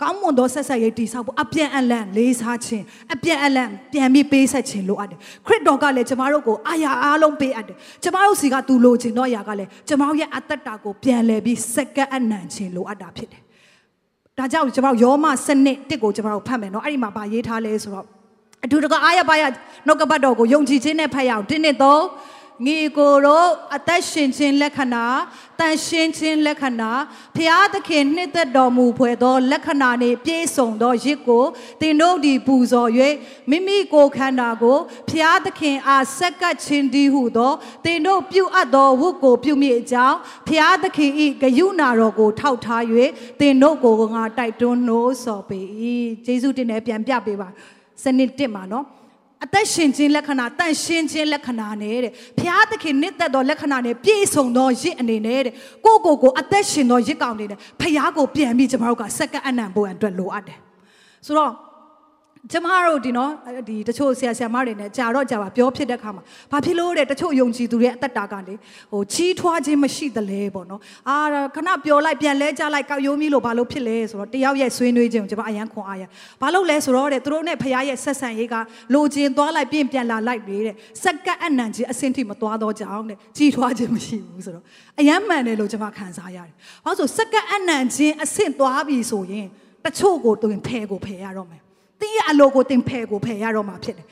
[0.01, 2.83] ကောင်းမွန်သောဆက်ဆက်ရေးတည်ဆောက်ဖို့အပြန်အလှန်လေးစားခြင်း
[3.13, 13.41] အပြန်အလှန်ပြန်ပြီးပေးဆက်ခြင်းလိုအပ်တယ်ခရစ်တော်ကလည်းကျမတို့ကိုအာရအားလုံးပေးအပ်တယ်ကျမတို့စီကသူလိုချင်တော့အရာကလည်းကျမတို့ရဲ့အသက်တာကိုပြန်လည်ပြီးစက္ကန့်အနံခြင်းလိုအပ်တာဖြစ်တယ်
[14.37, 18.05] ဒါကြောင့်ကျမတို့ယောမစနစ်တစ်ကိုကျမတို့ဖတ်မယ်နော်အဲ့ဒီမှာဗာရေးထားလဲဆိုတော့
[18.65, 19.43] အတူတကအားရပါရ
[19.87, 22.01] နှုတ်ကပတ်တော်ကိုယုံကြည်ခြင်းနဲ့ဖတ်ရအောင်တင်းနှစ်တော့
[22.65, 25.05] ငီကိုတို့အသက်ရှင်ခြင်းလက္ခဏာ
[25.59, 26.91] တန်ရှင်းခြင်းလက္ခဏာ
[27.35, 31.45] ဖျားသခင်နှစ်သက်တော်မူဖွယ်သော လက္ခဏာနှင့်ပြည့်စုံသောရစ်ကို
[31.81, 32.91] တင်တို့ဒီပူဇော်၍
[33.49, 34.77] မိမိကိုယ်ခန္ဓာကို
[35.09, 37.53] ဖျားသခင်အားဆက်ကပ်ခြင်းတည်းဟုသော
[37.85, 42.83] တင်တို့ပြုအပ်သောဝတ်ကိုပြုမိအကြောင်းဖျားသခင်၏ဂယုဏတော်ကို ထောက်ထား၍
[43.39, 45.59] တင်တို့ကိုငါတိုက်တွန်းနှိုးဆော်ပေ၏
[46.25, 47.47] ယေရှုတင်နဲ့ပြန်ပြပေးပါ
[48.03, 49.00] စနစ်တစ်မှာနော်
[49.43, 55.53] အသက်ရှင်ခြင်းလက္ခဏာတန့်ရှင်းခြင်းလက္ခဏာနဲ့တဲ့ဘုရားသခင်နှစ်သက်သောလက္ခဏာနဲ့ပြည့်စုံသောရစ်အနေနဲ့တဲ့
[55.85, 60.59] ကိုကိုကိုအသက်ရှင်သောရစ်ကောင်တွေနဲ့ဘုရားကိုပြန်ပြီးကျွန်တော်တို့ကစက္ကအနံဖို့အတွက်လိုအပ်တယ်
[61.25, 61.51] ဆိုတော့
[62.51, 63.31] ကျမတို့ဒီနော်
[63.69, 68.55] ဒီတချို့ဆရာဆရာမတွေနဲ့ကြာတော့ကြာပါပြောဖြစ်တဲ့ခါမှာဘာဖြစ်လို့တဲ့တချို့ယုံကြည်သူတွေအသက်တာကလေ
[68.91, 71.17] ဟိုချီးထွားခြင်းမရှိသလဲပေါ့နော်အာ
[71.55, 76.03] ခဏပြောလိုက်ပြန်လဲကြလိုက်ကောက်ရိုးမီလို့ဘာလို့ဖြစ်လဲဆိုတော့တယောက်ရဲ့ဆွေးနွေးခြင်းကိုကျမအရန်ခွန်အားရ
[76.41, 78.55] ဘာလို့လဲဆိုတော့တဲ့သူတို့နဲ့ဖခင်ရဲ့ဆက်ဆံရေးက
[78.93, 84.63] လိုချင်သွားလိုက်ပြင်ပြန်လာလိုက်နေတဲ့စက္ကန့်အနံခြင်းအဆင့်ထိမသွားတော့ကြအောင်တဲ့ကြီးထွားခြင်းမရှိဘူးဆိုတော့
[84.99, 86.53] အရန်မှန်တယ်လို့ကျမခံစားရတယ်။
[86.85, 89.47] ဘာလို့ဆိုစက္ကန့်အနံခြင်းအဆင့်သွားပြီဆိုရင်
[89.85, 91.60] တချို့ကိုသူဖယ်ကိုဖယ်ရတော့မယ်
[92.01, 94.07] တင်းရဲ့အလိုကိုတင်ဖယ်ကိုဖယ်ရတော့မှာဖြစ်တယ်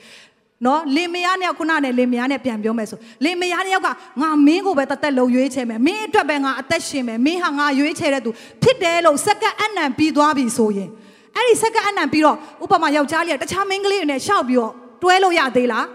[0.65, 3.87] နော်လင်မယားနဲ့ခုနနဲ့လင်မယားနဲ့ပြန်ပြောမယ်ဆိုလင်မယားတယောက်က
[4.21, 8.29] ငါမင်းကိုပဲတသက်လုံးရွေးချယ်မယ်မင်းအတွက်ပဲငါအသက်ရှင်မယ်မင်းဟာငါရွေးချယ်တဲ့သူ
[8.63, 10.89] ဖြစ်တယ်လို့စက္ကအနံပြီးသွားပြီဆိုရင်
[11.35, 14.73] အဲ့ဒီစက္ကအနံပြီးတော့ဥပမာယောက်ျားလေးကတခြားမင်းကလေးတွေနဲ့ရှောက်ပြီးတော့
[15.03, 15.85] တွဲလို့ရသေးလား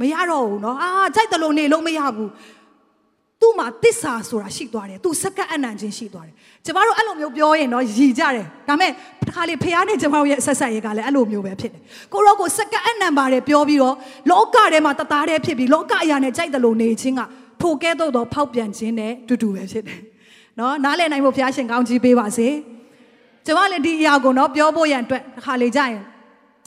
[0.00, 2.30] မရတော့ဘူးနော်အာကြိုက်တယ်လို့နေလို့မရဘူးသူ့
[3.58, 6.34] မှာတစ္ဆာဆိုတာရှိသွားတယ်သူစက္ကအနံချင်းရှိသွားတယ်
[6.64, 8.90] ကျမတို့အဲ့လိုမျိုးပြောရင်တော့ရည်ကြတယ်ဒါပေမဲ့
[9.26, 11.80] တစ်ခါလေဖះနဲ့ကျမတို့ရဲ့ဆက်ဆက်ရေးကလည်းအဲ့လိုမျိုးပဲဖြစ်တယ်
[12.12, 13.94] ကိုရောကိုစက္ကအနံပါတယ်ပြောပြီးတော့
[14.30, 17.22] လောကထဲမှာတသားတည်းဖြစ်ပြီးလောကအရာနဲ့ကြိုက်တယ်လို့နေခြင်းက
[17.62, 20.00] ထိုကဲ့သို့သောဖောက်ပြန်ခြင်းနဲ့တူတူပဲဖြစ်တယ်
[20.58, 22.48] နော်နားလည်နိုင်ဖို့ဖះရှင်ကောင်းကြီးပေးပါစေ
[23.46, 26.02] ကျမလည်းဒီအရာကိုတော့ပြောဖို့ရန်အတွက်တစ်ခါလေကြရင်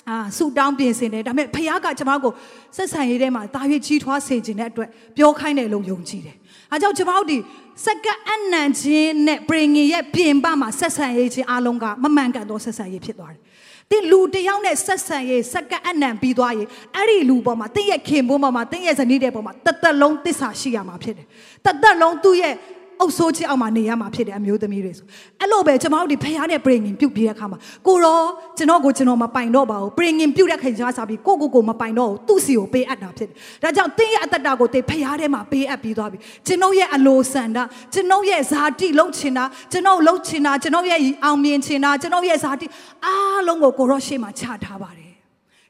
[0.09, 2.31] အာဆူတောင်းပြင်ဆင်တယ်ဒါပေမဲ့ဖះကကျမကို
[2.75, 6.35] ဆက်ဆံရေးထဲမှာတာရွေးကြီးထွားစေခြင်းတဲ့အတွက်ပြောခိုင်းတယ်လို့ယုံကြည်တယ်။
[6.73, 7.37] အဲကြောင့်ကျွန်တော်တို့ဒီ
[7.85, 13.41] စက္ကအနံချင်းနဲ့ပြင်ငင်ရဲ့ပြင်ပမှာဆက်ဆံရေးချင်းအလုံးကမမှန်ကန်သောဆက်ဆံရေးဖြစ်သွားတယ်။
[13.89, 21.27] ဒီလူတယောက်နဲ့ဆက်ဆံရေးစက္ကအနံပြီးသွားရင်အဲ့ဒီလူပေါ်မှာတင်းရဲ့ခင်ပွန်းပေါ်မှာတင်းရဲ့ဇနီးတဲ့ပေါ်မှာတသက်လုံးတစ္ဆာရှိရမှာဖြစ်တယ်။
[21.65, 22.53] တသက်လုံးသူ့ရဲ့
[22.99, 25.05] အုပ်ဆိုးချစ်အောင်မှာနေရမှာဖြစ်တယ်အမျိုးသမီးတွေဆို
[25.39, 28.19] အဲ့လိုပဲကျွန်တော်တို့ဒီဖះနဲ့ပြင်ငင်ပြုတ်ပြီးတဲ့အခါမှာကိုရော
[28.57, 37.57] ကျွန်တော်ကိုကျွန်တော်မပိုင်တော့ပါဘူးပြင်ငင်ပြုတ်တဲ့ခင်ကြားစားပြီးကိုကိုကိုမပိုင်တော့ဘူးသူ့စီကိုပေးအပ်တာဖြစ်တယ်ဒါကြောင့်တင်းရဲ့အသက်တာကိုတေဖះထဲမှာပေးအပ်ပြီးသွားပြီကျွန်တော်ရဲ့အလိုဆန္ဒ
[37.93, 42.65] ကျွန်တော်ရဲ့ဇာတိလုံးချင်တာကျွန်တော်လှုပ်ချင်တာကျွန်တော်ရဲ့အောင်မြင်ချင်တာကျွန်တော်ရဲ့ဇာတိ
[43.05, 45.13] အားလုံးကိုကိုရောရှေ့မှာချထားပါတယ်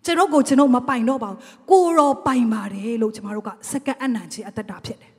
[0.06, 1.40] ကျွန်တော်ကိုကျွန်တော်မပိုင်တော့ပါဘူး
[1.72, 5.13] ကိုရောပိုင်ပါတယ်လို့ကျွန်တော်တို့ကစက္ကန့်အနံချင်းအသက်တာဖြစ်တယ်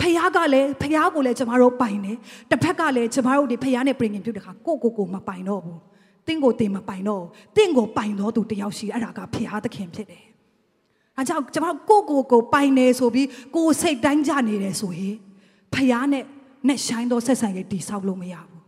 [0.00, 2.16] ဖះကလည်းဖះကိုလည်းကျမတို့ပိုင်တယ်
[2.50, 5.78] တစ်ဖက်ကလည်းကျမတို့ဒီဖះနဲ့ပြင်ရင်ပြုတ်တဲ့ခါကိုကိုကိုမပိုင်တော့ဘူး
[6.26, 7.24] တင့်ကိုတင်မပိုင်တော့
[7.56, 10.24] တင့်ကိုပိုင်တော့သူတယောက်ရှိအဲ့ဒါကဖះသခင်ဖြစ်တယ်
[11.16, 15.16] အဲကြောင့်ကျမတို့ကိုကိုကိုပိုင်နေဆိုပြီးကိုစိတ်တိုင်းကြနေတယ်ဆိုရင်
[15.74, 16.24] ဖះနဲ့
[16.68, 18.62] နဲ့ရှိုင်းတော့ဆက်ဆံရေးတည်ဆောက်လို့မရဘူး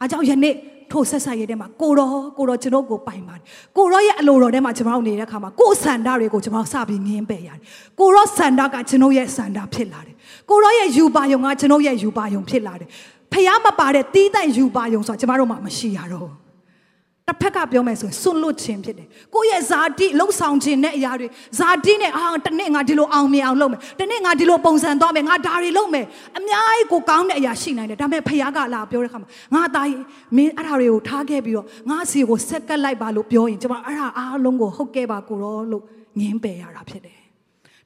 [0.00, 0.54] အဲကြောင့်ယနေ့
[0.92, 3.42] ထိုဆက်ဆက်ရေးထဲမှာကိုတော်ကိုတော်ကျွန်တော်ကိုပိုင်ပါတယ်
[3.76, 7.58] ကိုတော်ရဲ့အလိုတော်ထဲမှာကျွန်တော်နေတဲ့အခါမှာကိုယ်ဆန္ဒတွေကိုကျွန်တော်စပြီးငင်းပယ်ရတယ်
[7.98, 10.16] ကိုတော်ဆန္ဒကကျွန်တော်ရဲ့ဆန္ဒဖြစ်လာတယ်
[10.50, 12.88] ကိုတော်ရဲ့ယူပါယုံကကျွန်တော်ရဲ့ယူပါယုံဖြစ်လာတယ်
[13.32, 16.30] ဖះမပါတဲ့တီးတန့်ယူပါယုံဆိုတာကျွန်တော်တို့မှမရှိရတော့
[17.28, 21.26] တစ်ဖက်ကပြောမယ်ဆိုရင်စွန့်လွတ်ခြင်းဖြစ်တယ်ကိုယ့်ရဲ့ဇာတိလှုပ်ဆောင်ခြင်းနဲ့အရာတွေ
[21.58, 26.06] ဇာတိနဲ့အာတနေ့ငါဒီလိုအောင်မြင်အောင်လုပ်မယ်တနေ့ငါဒီလိုပုံစံသွားမယ်ငါဒါတွေလုပ်မယ်
[26.38, 30.04] အများကြီးကိုကောင်းတဲ့အရာရှိနိုင်တယ်ဒါပေမဲ့ဖခင်ကလာပြောတဲ့ခါမှာငါသားကြီး
[30.36, 35.84] မင်းအဲ့ဒါတွေကိုထားခဲ့ပြီးတော့ငါစီကိုဆက်ကပ်လိုက်ပါလို့ပြောရင်ကျွန်မအဲ့ဒါအားလုံးကိုဟုတ်ကဲ့ပါကိုရောလို့
[36.18, 37.18] ငင်းပယ်ရတာဖြစ်တယ်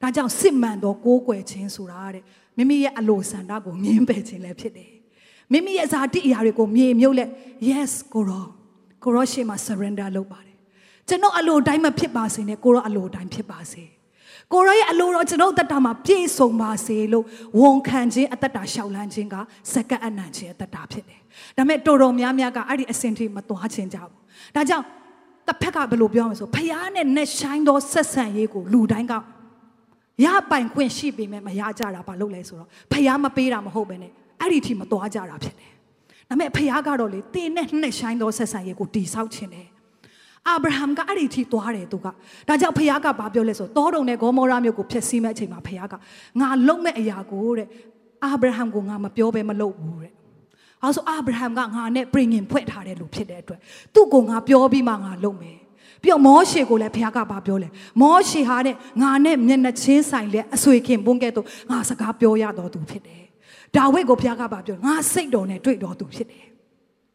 [0.02, 2.24] ဒါကြောင့်စစ်မှန်သောကိုးကွယ်ခြင်းဆိုတာတဲ့
[2.56, 4.92] မိမိရဲ့အလိုဆန္ဒကိုငင်းပယ်ခြင်းလည်းဖြစ်တယ်
[5.52, 7.30] မိမိရဲ့ဇာတိအရာတွေကိုမြေမြုပ်လက်
[7.70, 8.46] yes ကိုရော
[9.04, 10.56] ကိုရောရှေ့မှာ surrender လုပ်ပါတယ်
[11.08, 13.84] ကျွန်တော်အလိုတိုင်းမဖြစ်ပါစေနဲ့ကိုရောအလိုတိုင်းဖြစ်ပါစေ
[14.52, 17.24] ကိုရောရဲ့အလိုတော်ကျွန်တော်တက်တာမှာပြည့်စုံပါစေလို့
[17.60, 19.36] ဝန်ခံခြင်းအသက်တာရှောက်လန်းခြင်းက
[19.72, 21.20] စက္ကအနံ့ခြင်းအသက်တာဖြစ်တယ်
[21.56, 24.12] ဒါပေမဲ့တော်တော်များများကအဲ့ဒီအစဉ်ထိမသွားခြင်းကြဘူး
[24.56, 24.84] ဒါကြောင့်
[25.48, 29.14] တစ်ဖက်ကဘယ်လိုပြောမလဲဆိုဖျားနဲ့နဲ့ရှိုင်းသောဆက်ဆံရေးကိုလူတိုင်းက
[30.24, 35.72] ရပိုင်ခွင့်ရှိပေမဲ့မရကြတာဘာလို့လဲဆိုတော့ဖះမပေးတာမဟုတ်ပဲနဲ့အဲ့ဒီအထိမသွားကြတာဖြစ်တယ်။
[36.28, 39.68] ဒါပေမဲ့ဖះကတော့လေတင်းနဲ့နှစ်ဆိုင်သောဆက်ဆံရေးကိုတည်ဆောက်ခြင်းတယ်။
[40.48, 42.06] အာဗြဟံကအဲ့ဒီအထိသွားတယ်သူက။
[42.48, 45.94] ဒါကြောင့်ဖះကဘာပြောလဲဆိုတော့တောတုံနဲ့ဂေါမောရမြို့ကိုဖျက်ဆီးမဲ့အချိန်မှာဖះက
[46.40, 47.68] ငါလုံမဲ့အရာကိုတဲ့
[48.24, 50.12] အာဗြဟံကိုငါမပြောဘဲမလုပ်ဘူးတဲ့။
[50.82, 53.60] အဲဆိုအာဗြဟံကငါနဲ့ပြင်ရင်ဖွဲ့ထားတဲ့လူဖြစ်တဲ့အတွက်
[53.94, 55.58] သူ့ကိုငါပြောပြီးမှငါလုပ်မယ်။
[56.04, 57.68] ပြီးတော့မောရှေကိုလည်းဘုရားကဘာပြောလဲ
[58.00, 63.24] မောရှေဟာတဲ့ငါနဲ့မျက်နှာချင်းဆိုင်လဲအဆွေခင်ပွန်းကဲ့သို့ငါစကားပြောရတော်သူဖြစ်တယ်
[63.76, 66.44] ဒါဝိဒ်ကိုဘုရားကဘာပြောငါစိတ်တော်နဲ့တွေ့တော်သူဖြစ်တယ်။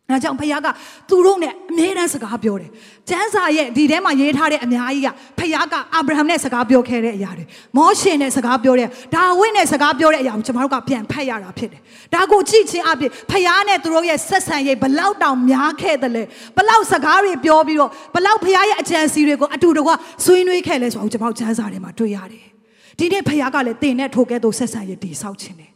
[0.09, 0.67] အဲကြောင့်ဘုရားက
[1.09, 2.69] သူတို့နဲ့အမြဲတမ်းစကားပြောတယ်။
[3.09, 5.07] ကျမ်းစာရဲ့ဒီထဲမှာရေးထားတဲ့အများကြီးက
[5.39, 7.45] ဘုရားကအာဗြဟံနဲ့စကားပြောခဲ့တဲ့အရာတွေ။
[7.77, 11.81] မောရှေနဲ့စကားပြောတဲ့ဒါဝိဒ်နဲ့စကားပြောတဲ့အရာကိုကျွန်တော်တို့ကပြန်ဖတ်ရတာဖြစ်တယ်။
[12.13, 16.23] ဒါကိုကြည့်ချင်းအပြင်ဘုရားနဲ့သူတို့ရဲ့ဆက်ဆံရေးဘလောက်တောင်များခဲ့တယ်လဲ။
[16.57, 19.91] ဘလောက်စကားတွေပြောပြီးတော့ဘလောက်ဘုရားရဲ့အကြံစီတွေကိုအတူတကွ
[20.25, 22.45] ဆွေးနွေးခဲ့လဲဆိုတော့ကျွန်တော်ကျမ်းစာထဲမှာတွေ့ရတယ်။
[22.99, 25.68] ဒီနေ့ဘုရားကလည်းတင်နဲ့ထိုကဲ့သို့ဆက်ဆံရေးတည်ဆောက်ခြင်းတယ်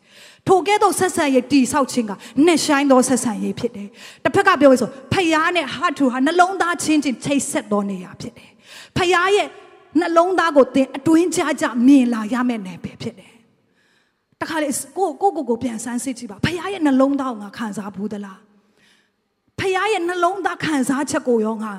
[0.47, 2.11] ထိုကဲ့သို့ဆက်ဆံရေးတည်ဆောက်ခြင်းက
[2.45, 3.87] နှက်ဆိုင်သောဆက်ဆံရေးဖြစ်တယ်။
[4.23, 8.49] တစ်ဖက်ကပြောလို့ဆိုဖယားနဲ့ heart to heart နှလုံးသားချင်းချင်းချိတ်ဆက်သောနေရာဖြစ်တယ်။
[8.97, 9.47] ဖယားရဲ့
[9.99, 13.33] နှလုံးသားကိုသင်အတွင်းကြကြမြင်လာရမယ့်နယ်ပယ်ဖြစ်တယ်။
[14.41, 18.37] တခါလေကိုကိုကိုကိုပြန်ဆန်းစစ်ကြည့်ပါ။ဖယားရဲ့နှလုံးသားကိုငါခံစားဘူးသလား။
[19.59, 21.73] ဖယားရဲ့နှလုံးသားခံစားချက်ကိုရောငါ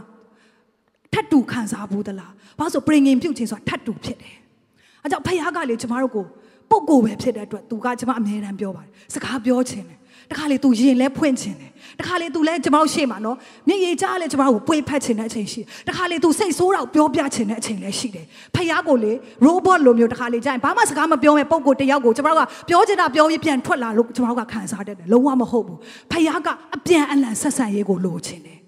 [1.12, 4.36] ထတ်တူခံစားဘူးသလား။ဘာလို့ဆိုပရင်ငင်ပြုတ်ခြင်းဆိုတာထတ်တူဖြစ်တယ်။
[5.02, 6.26] အဲကြောင့်ဖယားကလေကျမတို့ကို
[6.73, 9.97] ပုပ်ကိုပဲဖြစ်တဲ့အတွက်သူကကျွန်မအမြဲတမ်းပြောပါတယ်စကားပြောခြင်းတယ်
[10.31, 19.11] တခါလေ तू ရင်လဲဖွင့်ခြင်းတယ်တခါလေ तू လဲကျွန်တော်ရှေ့မှာနော်မျက်ရည်ကြားလဲကျွန်တော်ကိုပွေဖက်ခြင်းတဲ့အချိန်ရှိတခါလေ तू စိတ်ဆိုးတော့ပြောပြခြင်းတဲ့အချိန်လည်းရှိတယ်ဖယားကိုလေ
[19.45, 25.79] robot လိုမျိုးတခါလေကြာရင်ဘာမှစကားမပြောမဲ့ပုံကိုတယောက်ကိုကျွန်တော်ကပြောချင်တာပြောပြီးပြန်ထွက်လာလို့ကျွန်တော်ကခံစားတတ်တယ်လုံးဝမဟုတ်ဘူး
[26.11, 28.59] ဖယားကအပြန်အလှန်ဆက်ဆံရေးကိုလိုချင်တယ်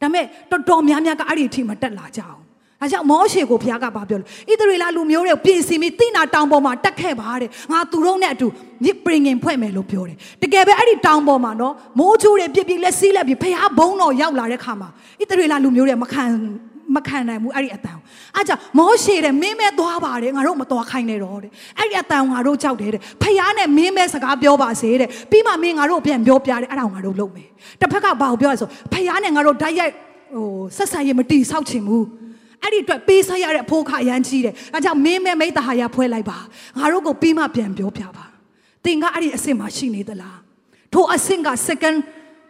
[0.00, 2.40] ဒါပေမဲ့တော်တော်များများကအဲ့ဒီအထိမတက်လာကြအောင်
[2.83, 8.47] ဒါကြောင့်မောရှေကိုဘုရားကဘာပြောလဲဣသရေလလူမျိုးတွေကိုပြင်ဆင်ပြီးတိနာတောင်ပေါ်မှာတက်ခဲ့ပါတဲ့ငါသူတို့နဲ့အတူ
[8.83, 14.89] မြစ်ပရင်ငင်ဖွဲ့မယ်လို့ပြောတယ်တကယ်ပဲအဲ့ဒီတောင်ပေါ်မှာနော်မိုးချိုးတွေပြစ်ပြီးလက်စီးလက်ပြီးဘုရားဘုံတော်ရောက်လာတဲ့ခါမှာ
[15.21, 16.23] ဣသရေလလူမျိုးတွေမခံ
[16.95, 17.97] မခံနိုင်ဘူးအဲ့ဒီအတန်
[18.35, 27.49] အားကြောင့်မောရှေတဲ့မင်းမဲသွားပါတယ်ငါတို့မသွားခိုင်းနဲ့တော့တဲ့အဲ့ဒီအတန်ငါတို့ကြောက်တယ်တဲ့ဖယားနဲ့မင်းမဲစကားပြောပါစေတဲ့ပြီးမှမင်းငါတို့ပြန်ပြောပြတယ်အဲ့ဒါငါတို့လုပ်မယ်
[27.81, 29.93] တစ်ဖက်ကဘာကိုပြောရဆိုဖယားနဲ့ငါတို့ဓာတ်ရိုက်
[30.35, 32.05] ဟိုဆက်ဆံရေးမတီဆောက်ချင်ဘူး
[32.63, 36.37] အဲ့ဒီအတွက်ပေးဆက်ရတဲ့အဖိုးခအရန်ကြီးတယ်။ဒါကြောင့်မင်းမဲမိတ္တဟာရဖွဲလိုက်ပါ။
[36.79, 38.25] ငါတို့ကိုပြီးမှပြန်ပြောပြပါ။
[38.85, 40.37] သင်ကအဲ့ဒီအဆင့်မှာရှိနေသလား။
[40.93, 41.97] ထိုအဆင့်က second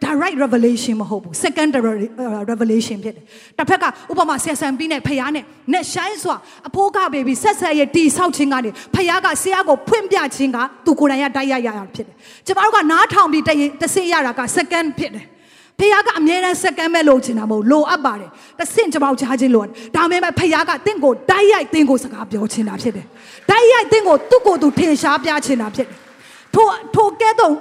[0.04, 2.06] direct revelation မဟုတ်ဘူး secondary
[2.50, 3.24] revelation ဖြစ်တယ်။
[3.58, 6.36] တစ်ဖက်ကဥပမာဆက်ဆံပြီးနဲ့ဖယားနဲ့နဲ့ရှိုင်းစွာ
[6.68, 12.14] အဖိုးကဘေဘီဆက်ဆက်ရဲ့တီဆောက်ခြင်းကနေဖယားကဆရာကိုဖွင့်ပြခြင်းကသူကိုယ်တိုင်ရတိုက်ရရတာဖြစ်တယ်။
[12.46, 13.44] ကျမတို့ကနားထောင်ပြီး
[13.82, 15.24] တဆင့်ရတာက second ဖြစ်တယ်။
[15.78, 19.66] ဖခင်ကအမြဲတမ်းစက္ကန့်မဲ့လို့ချင်တာမဟုတ်လိုအပ်ပါတယ်တဆင့်ကြောင်ချားခြင်းလို့
[19.96, 23.06] ဒါပေမဲ့ဖခင်ကတင့်ကိုတိုက်ရိုက်တင့်ကိုစကားပြောချင်တာဖြစ်တယ်
[23.50, 25.96] တိုက်ရိုက်တင့်ကိုသူ့ကိုယ်သူထင်ရှားပြချင်တာဖြစ်တယ်
[26.54, 27.54] ထိုထိုကဲ့သို့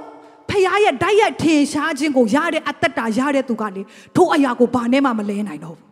[0.49, 3.81] ဖခင်ရဲ့တိုက်ရိုက်ထင်ရှားခြင်းကိုရတဲ့အသက်တာရတဲ့သူကလေ
[4.15, 5.87] ထိုအရာကိုဘာနဲ့မှမလဲနိုင်တော့ဘူး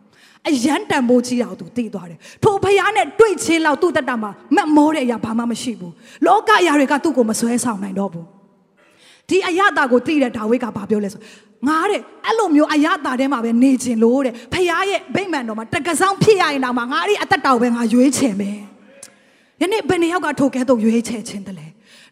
[0.48, 5.92] အယံတန်ဖိုးကြီးတာကိုသူသိသွားတယ်ထိုဖယားနဲ့တွေ့ချင်းလောက်သူ့တက်တာမှာမက်မောတဲ့အရာဘာမှမရှိဘူး
[6.26, 8.26] လောကအရာတွေကသူ့ကိုမဆွဲဆောင်နိုင်တော့ဘူး
[9.28, 11.20] ဒီအယတာကိုသိတဲ့ဒါဝိဒ်ကဘာပြောလဲဆို
[11.68, 18.58] ငါတဲ့အဲ့လိုမျိုးအယတာထဲမှာပဲနေခြင်းလို့တဲ့ဖခင်ရဲ့ဗိမ္မာန်တော်မှာတကဆောင်ဖြစ်ရရင်တော့မှငါအဲ့ဒီအသက်တော်ပဲငါရွေးချယ်မယ်
[19.60, 21.66] ယနေ့ဘယ်နှယောက်ကထိုကဲတော့ရွေးချယ်ခြင်းတလဲ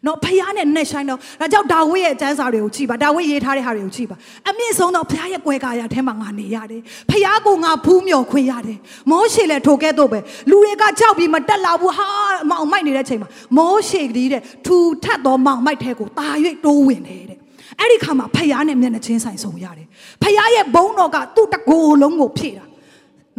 [0.05, 4.15] နော်ဖခင်နဲ့နဲ့ဆိုင်တော့ဒါကြောင့်ဒါဝိဒ်ရဲ့ကျမ်းစာတွေကိုကြည့်ပါဒါဝိဒ်ရေးထားတဲ့ဟာတွေကိုကြည့်ပါ
[4.49, 8.79] အမြင့်ဆုံးတော့ဖခင်ရဲ့ကွယ်ကာယာထဲမှာငါနေရတယ်ဖခင်ကိုငါဖူးမြော်ခွင့်ရတယ်
[9.11, 12.07] မောရှေလည်းထိုကဲတော့ပဲလူတွေကကြောက်ပြီးမတက်လာဘူးဟာ
[12.49, 16.27] မောင်မိုက်နေတဲ့ချိန်မှာမောရှေကလေးတဲ့ထူထပ်သောမောင်မိုက်ထဲကိုတာ၍
[16.65, 17.40] တိုးဝင်တယ်တဲ့
[17.81, 19.87] အဲ့ဒီခါမှာဖယားနဲ့မျက်နှာချင်းဆိုင်ဆုံရတယ်
[20.23, 22.65] ဖယားရဲ့ဘုံတော်ကသူ့တကိုယ်လုံးကိုဖြည့်တာ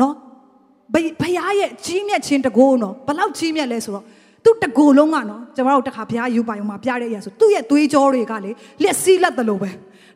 [0.00, 0.14] နော်
[1.22, 4.04] ဖယားရဲ့ကြီးမြတ်ခြင်းတကိုယ်နော်ဘလောက်ကြီးမြတ်လဲဆိုတော့
[4.44, 8.50] သူ့တကိုယ်လုံးကနော်ကျွန်တော်တို့တခါဘုရားယူပါယုံမှာပြတဲ့အရာဆိုသူ့ရဲ့သွေးကြောတွေကလေ
[8.82, 9.70] လက်စီးလက်တယ်လို့ပဲ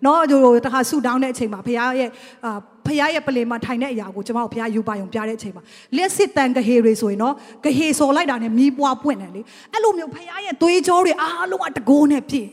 [0.04, 2.10] နော်ဟိုတခါဆူတောင်းတဲ့အချိန်မှာဘုရားရဲ့
[2.44, 5.62] အာဘုရားရဲ့ပလင်မှာထိုင်တဲ့အရာကိုကျွန်တော်ဘုရားယူပါယုံပြတဲ့အချိန်မှာ
[5.96, 9.40] လက်စစ်တန်ကဟေတွေဆိုရင်နော်ကဟေစော်လိုက်တာနဲ့မီးပွားပွင့်တယ်လေ
[9.72, 12.48] အဲ့လိုမျိုးဘုရားရဲ့သွေးကြောတွေအားလုံးကတကိုးနဲ့ပြည့်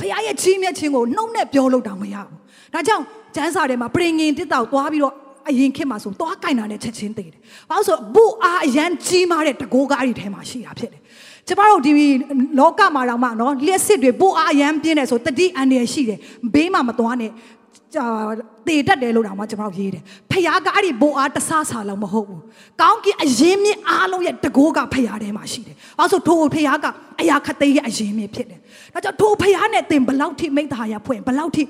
[0.00, 2.36] ဖခင်ရဲ့ချီးမြှင့်ခြင်းကိုနှုတ်နဲ့ပြောလို့တောင်မရဘူး။
[2.74, 5.14] ဒါကြောင့်ကျမ်းစာထဲမှာပြင်ငင်တစ်တောက်သွားပြီးတော့
[5.48, 7.40] အရင်ခေတ်မှာဆိုသွားကင်တာနဲ့ချက်ချင်းသေးတယ်။
[7.70, 11.00] ဘာလို့ဆိုဘူအားအရန်ကြီးမားတဲ့တကိုးကားတွေထဲမှာရှိတာဖြစ်တယ်။
[11.46, 11.92] ကျမတို့ဒီ
[12.58, 16.18] လောကမှာတော့မှနော်လျှက်စစ်တွေဘူအားအရန်ပြင်းတယ်ဆိုတတိအန်ရရှိတယ်။
[16.54, 17.30] ဘေးမှာမသွားနဲ့
[18.68, 22.42] တည်တတ်တယ်လို့တောင်မှကျွန်တော်ရေးတယ်ဖခင်ကအဲ့ဒီဘိုးအားတဆဆာလောက်မဟုတ်ဘူး
[22.80, 26.86] ကောင်းကင်အရင်မြင့်အားလုံးရဲ့တကိုးကဖခင်ထဲမှာရှိတယ်ဘာလို့ဆိုထိုဖခင်က
[27.20, 28.60] အရာခသိရဲ့အရင်မြင့်ဖြစ်တယ်
[28.94, 31.62] ဒါကြောင့်ထိုဖခင်နဲ့သင်ဘလောက်ထိမိသားရဖွင့်ဘလောက်ထိ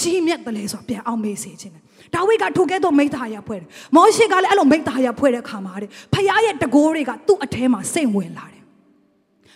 [0.00, 1.82] ကြီးမြတ်တယ်လဲဆိုတော့ပြန်အောင်မေးစေခြင်းတယ်
[2.14, 8.62] ဒါဝိဒ်ကထိုကဲတော့မိသားရဖွဲ့တယ်မောရှေကလည်းအဲ့လိုမိသားရဖွဲ့တဲ့ခါမှာတဲ့ဖခင်ရဲ့တကိုးတွေကသူ့အထဲမှာစိတ်ဝင်လာတယ်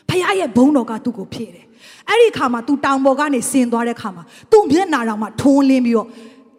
[0.09, 1.67] ဖခင်ရဲ့ဘုန်းတော်ကသူ့ကိုဖြည့်တယ်
[2.09, 6.09] အဲ့ဒီခါမှာ तू တောင်ပေါ်ကနေဆင်းသွားတဲ့ခါမှာသူ့မျက်နာတော်မှာထွန်းလင်းပြီးတော့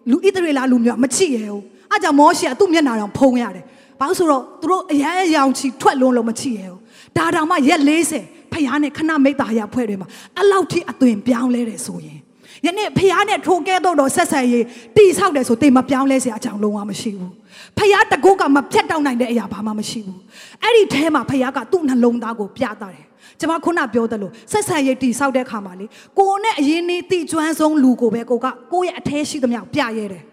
[0.10, 3.64] လူဣသရေလလူမျိုးကမချစ်ရဘူးအဲ့ကြောင့်မောရှေကသူ့မျက်နာတော်ဖုံးရတယ်
[4.00, 6.80] ဘာလို့ဆိုတော့သူတို့အရန်အယောင်ချီထွက်လွန်းလို့မချစ်ရဘူး
[7.18, 7.82] ဒါတောင်မှရက်
[8.16, 12.20] 40ဖခင်နဲ့ခဏမိတ်သားရဖွဲ့တွေမှာအဲ့လောက်ထိအသွင်ပြောင်းလဲတယ်ဆိုရင်
[12.66, 14.66] ယနေ့ဖခင်နဲ့ထိုကဲတော့တော့ဆက်ဆံရေး
[14.98, 17.34] တိဆောက်တယ်ဆိုတင်မပြောင်းလဲစရာအကြောင်းလုံးဝမရှိဘူး
[17.78, 20.20] ဖခင်တကုတ်ကမဖြတ်တောက်နိုင်တဲ့အရာဘာမှမရှိဘူး
[20.64, 23.09] အဲ့ဒီထဲမှာဖခင်ကသူ့နှလုံးသားကိုပြတာတယ်
[23.40, 25.86] ကျွန်မခုနပြောသလိုဆက်ဆံရေးတိဆောက်တဲ့ခါမှာလေ
[26.20, 30.24] ကိုနဲ့အရင်နေ့တိကျွမ်းဆုံးလူကိုပဲကိုကကိုရဲ့အထဲရှိသမျှပြရဲတယ်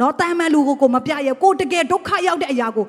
[0.00, 2.86] နော်တမ်းမဲ့လူကိုကိုမပြရဲကိုတကယ်ဒုက္ခရောက်တဲ့အရာကို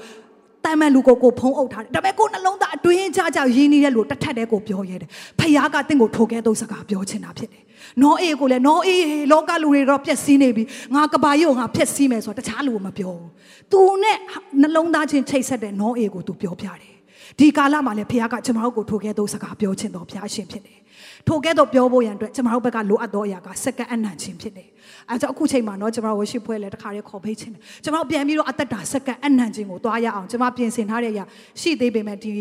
[0.66, 7.64] တမ်းမဲ့လူကိုကိုဖုံးအုပ်ထားတယ်ဒါပေမဲ့ကိုနှလုံးသားအတွင်းကြကြရင်းနေတဲ့လူတစ်ထက်တည်းကိုပြောရဲတယ်ဖခင်ကတင့်ကိုထိုကဲတော့စကားပြောချင်တာဖြစ်တယ်
[8.02, 10.64] နောအေးကိုလည်းနောအေးလောကလူတွေတော့ပျက်စီးနေပြီ
[10.96, 13.30] ငါကဘာရုံငါဖျက်စီးမယ်ဆိုတော့တခြားလူကမပြောဘူး။
[13.72, 14.18] तू နဲ့
[14.62, 16.93] နှလုံးသားချင်းချိတ်ဆက်တဲ့နောအေးကို तू ပြောပြတယ်။
[17.40, 20.80] ဒီကာလမှာလည်းဘုရားကကျွန်တော်တို့ကိုထိုကဲ့သို့စကားပြောခြင်းတော်ဘုရားရှင်ဖြစ်တယ်
[21.28, 24.68] ထိုကဲ့သို့ပြောဖို့ရန်အတွက်ကျွန်တော်တို့ဘက်ကလိုအပ်သောအရာကစက္ကန့်အနှံ့ခြင်းဖြစ်တယ်
[25.10, 31.26] အဲကြောင့်အခုချိန်မှာနော်ကျွန်တော်ဝရှိပွဲလဲတခါတည်းခေါ်ဖိတ်ခြင်းတယ်ကျွန်တော်ပြန်ပြီးတော့အသက်တာစက္ကန့်အနှံ့ခြင်းကိုတွားရအောင်ကျွန်မပြင်ဆင်ထားတဲ့အရာ
[31.62, 32.32] ရှိသေးပေမဲ့ဒီ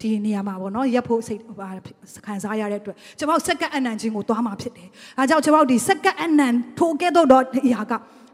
[0.00, 1.40] ဒီနေရာမှာပေါ့နော်ရပ်ဖို့စိတ်
[2.26, 4.88] ခံစားရတဲ့အတွက်ကျွန်တော်စက္ကန့်အနှံ့ခြင်းကိုတွားမှာဖြစ်တယ်
[5.18, 7.92] အဲကြောင့်ကျွန်တော်ဒီစက္ကန့်အနှံ့ထိုကဲ့သို့တော့အရာက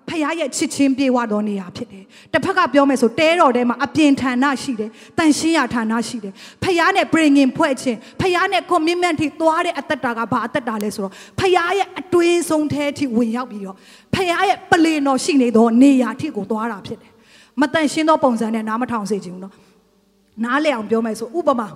[0.09, 6.32] ဖခင်ရဲ့ချစ်ချင်းပြေဝတော်နေရာဖြစ်တယ်။တစ်ဖက်ကပြောမယ်ဆိုတဲတော်ထဲမှာအပြင်ဌာနရှိတယ်။တန်ရှင်းရဌာနရှိတယ်။
[6.62, 13.76] ဖခင်နဲ့ bringing ဖွဲ့ခြင်းဖခင်နဲ့ commitment ထိသွားတဲ့အသက်တာကဘာအသက်တာလဲဆိုတော့ဖခင်ရဲ့အတွင်းဆုံးထဲထိဝင်ရောက်ပြီးတော့
[14.14, 17.12] ဖခင်ရဲ့ပလင်တော်ရှိနေသောနေရာထိကိုသွားတာဖြစ်တယ်။
[17.61, 19.54] မတန်ရှင်းသောပုံစံနဲ့နားမထောင်စေချင်ဘူးနော်။
[20.44, 21.68] နားလေအောင်ပြောမယ်ဆိုဥပမာ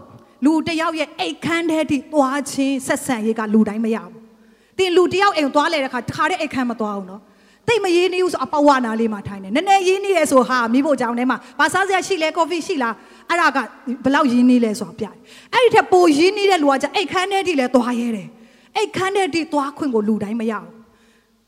[0.45, 4.23] လူတယောက်ရဲ့အိတ်ခမ်းထဲထိသွားခြင်းဆက်ဆံရေးကလူတိုင်းမရဘူး။
[4.79, 7.23] တင်လူတယောက်အိမ်သွားလဲတဲ့ခါတခါတဲ့အိတ်ခမ်းမသွားဘူးနော်။
[7.69, 12.95] တိတ်မရေးနေဘူးဆိုအပဝနာလေးမှာထိုင်တယ်နည်းနည်းရေးနေတယ်ဆိုဟာမိဖို့ကြောင်ထဲမှာဘာစားစရာရှိလဲကော်ဖီရှိလား
[13.29, 13.59] အဲ့ဒါက
[14.05, 15.15] ဘလောက်ရေးနေလဲဆိုတာပြတယ်
[15.55, 18.29] အဲ့ဒီထက်ပိုရေးနေတဲ့လူကကြအိတ်ခမ်းထဲထိလဲသွားရဲတယ်
[18.77, 20.71] အိတ်ခမ်းထဲထိသွားခွင့်ကိုလူတိုင်းမရဘူး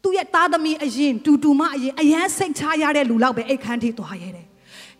[0.02, 4.46] သူ့ရဲ့သားသမီးအရင်တူတူမအရင်အရန်စိတ်ချရတဲ့လူလောက်ပဲအိတ်ခမ်းထိသွားရဲတယ်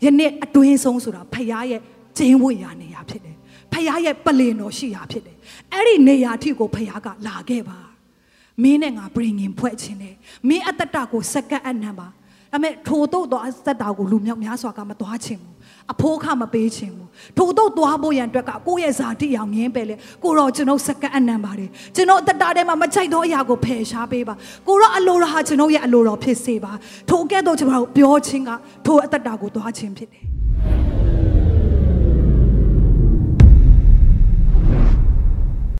[0.04, 1.80] ယနေ့အတွင်းဆုံးဆိုတာဖခင်ရဲ့
[2.18, 3.36] ကျင်းဝတ်ရာနေရာဖြစ်တယ်
[3.72, 5.36] ဖခင်ရဲ့ပလင်တော်ရှိရာဖြစ်တယ်
[5.72, 7.78] အဲ့ဒီနေရာထိကိုဖခင်ကလာခဲ့ပါ
[8.62, 10.14] မင်းနဲ့ငါ bringing ဖွဲ့ခြင်းနဲ့
[10.48, 15.54] မင်းအတ္တတာကိုစက္ကန့်အနံပါဒါပေမဲ့ထိုတို့တော့အတ္တတာကိုလူမြောက်များစွာကမသွားခြင်းဘူး
[15.92, 24.34] အဖိုးခမပေးခြင်းဘူးထိုတို့သွားဖို့ရန်အတွက်ကကိုယ့်ရဲ့ဇာတိအောင်ငင်းပဲလေကိုတော့ကျွန်တော်စက္ကန့်အနံပါတယ်ကျွန်တော်အတ္တတာထဲမှာမချိုက်တော့အရာကိုဖယ်ရှားပေးပါ
[24.68, 26.72] ကိုတော့အလိုတော်ဟာကျွန်တော်ရဲ့အလိုတော်ဖြစ်စေပါ
[27.10, 28.50] ထိုကဲ့သို့ကျွန်တော်ပြောခြင်းက
[28.86, 30.24] ထိုအတ္တတာကိုသွားခြင်းဖြစ်တယ်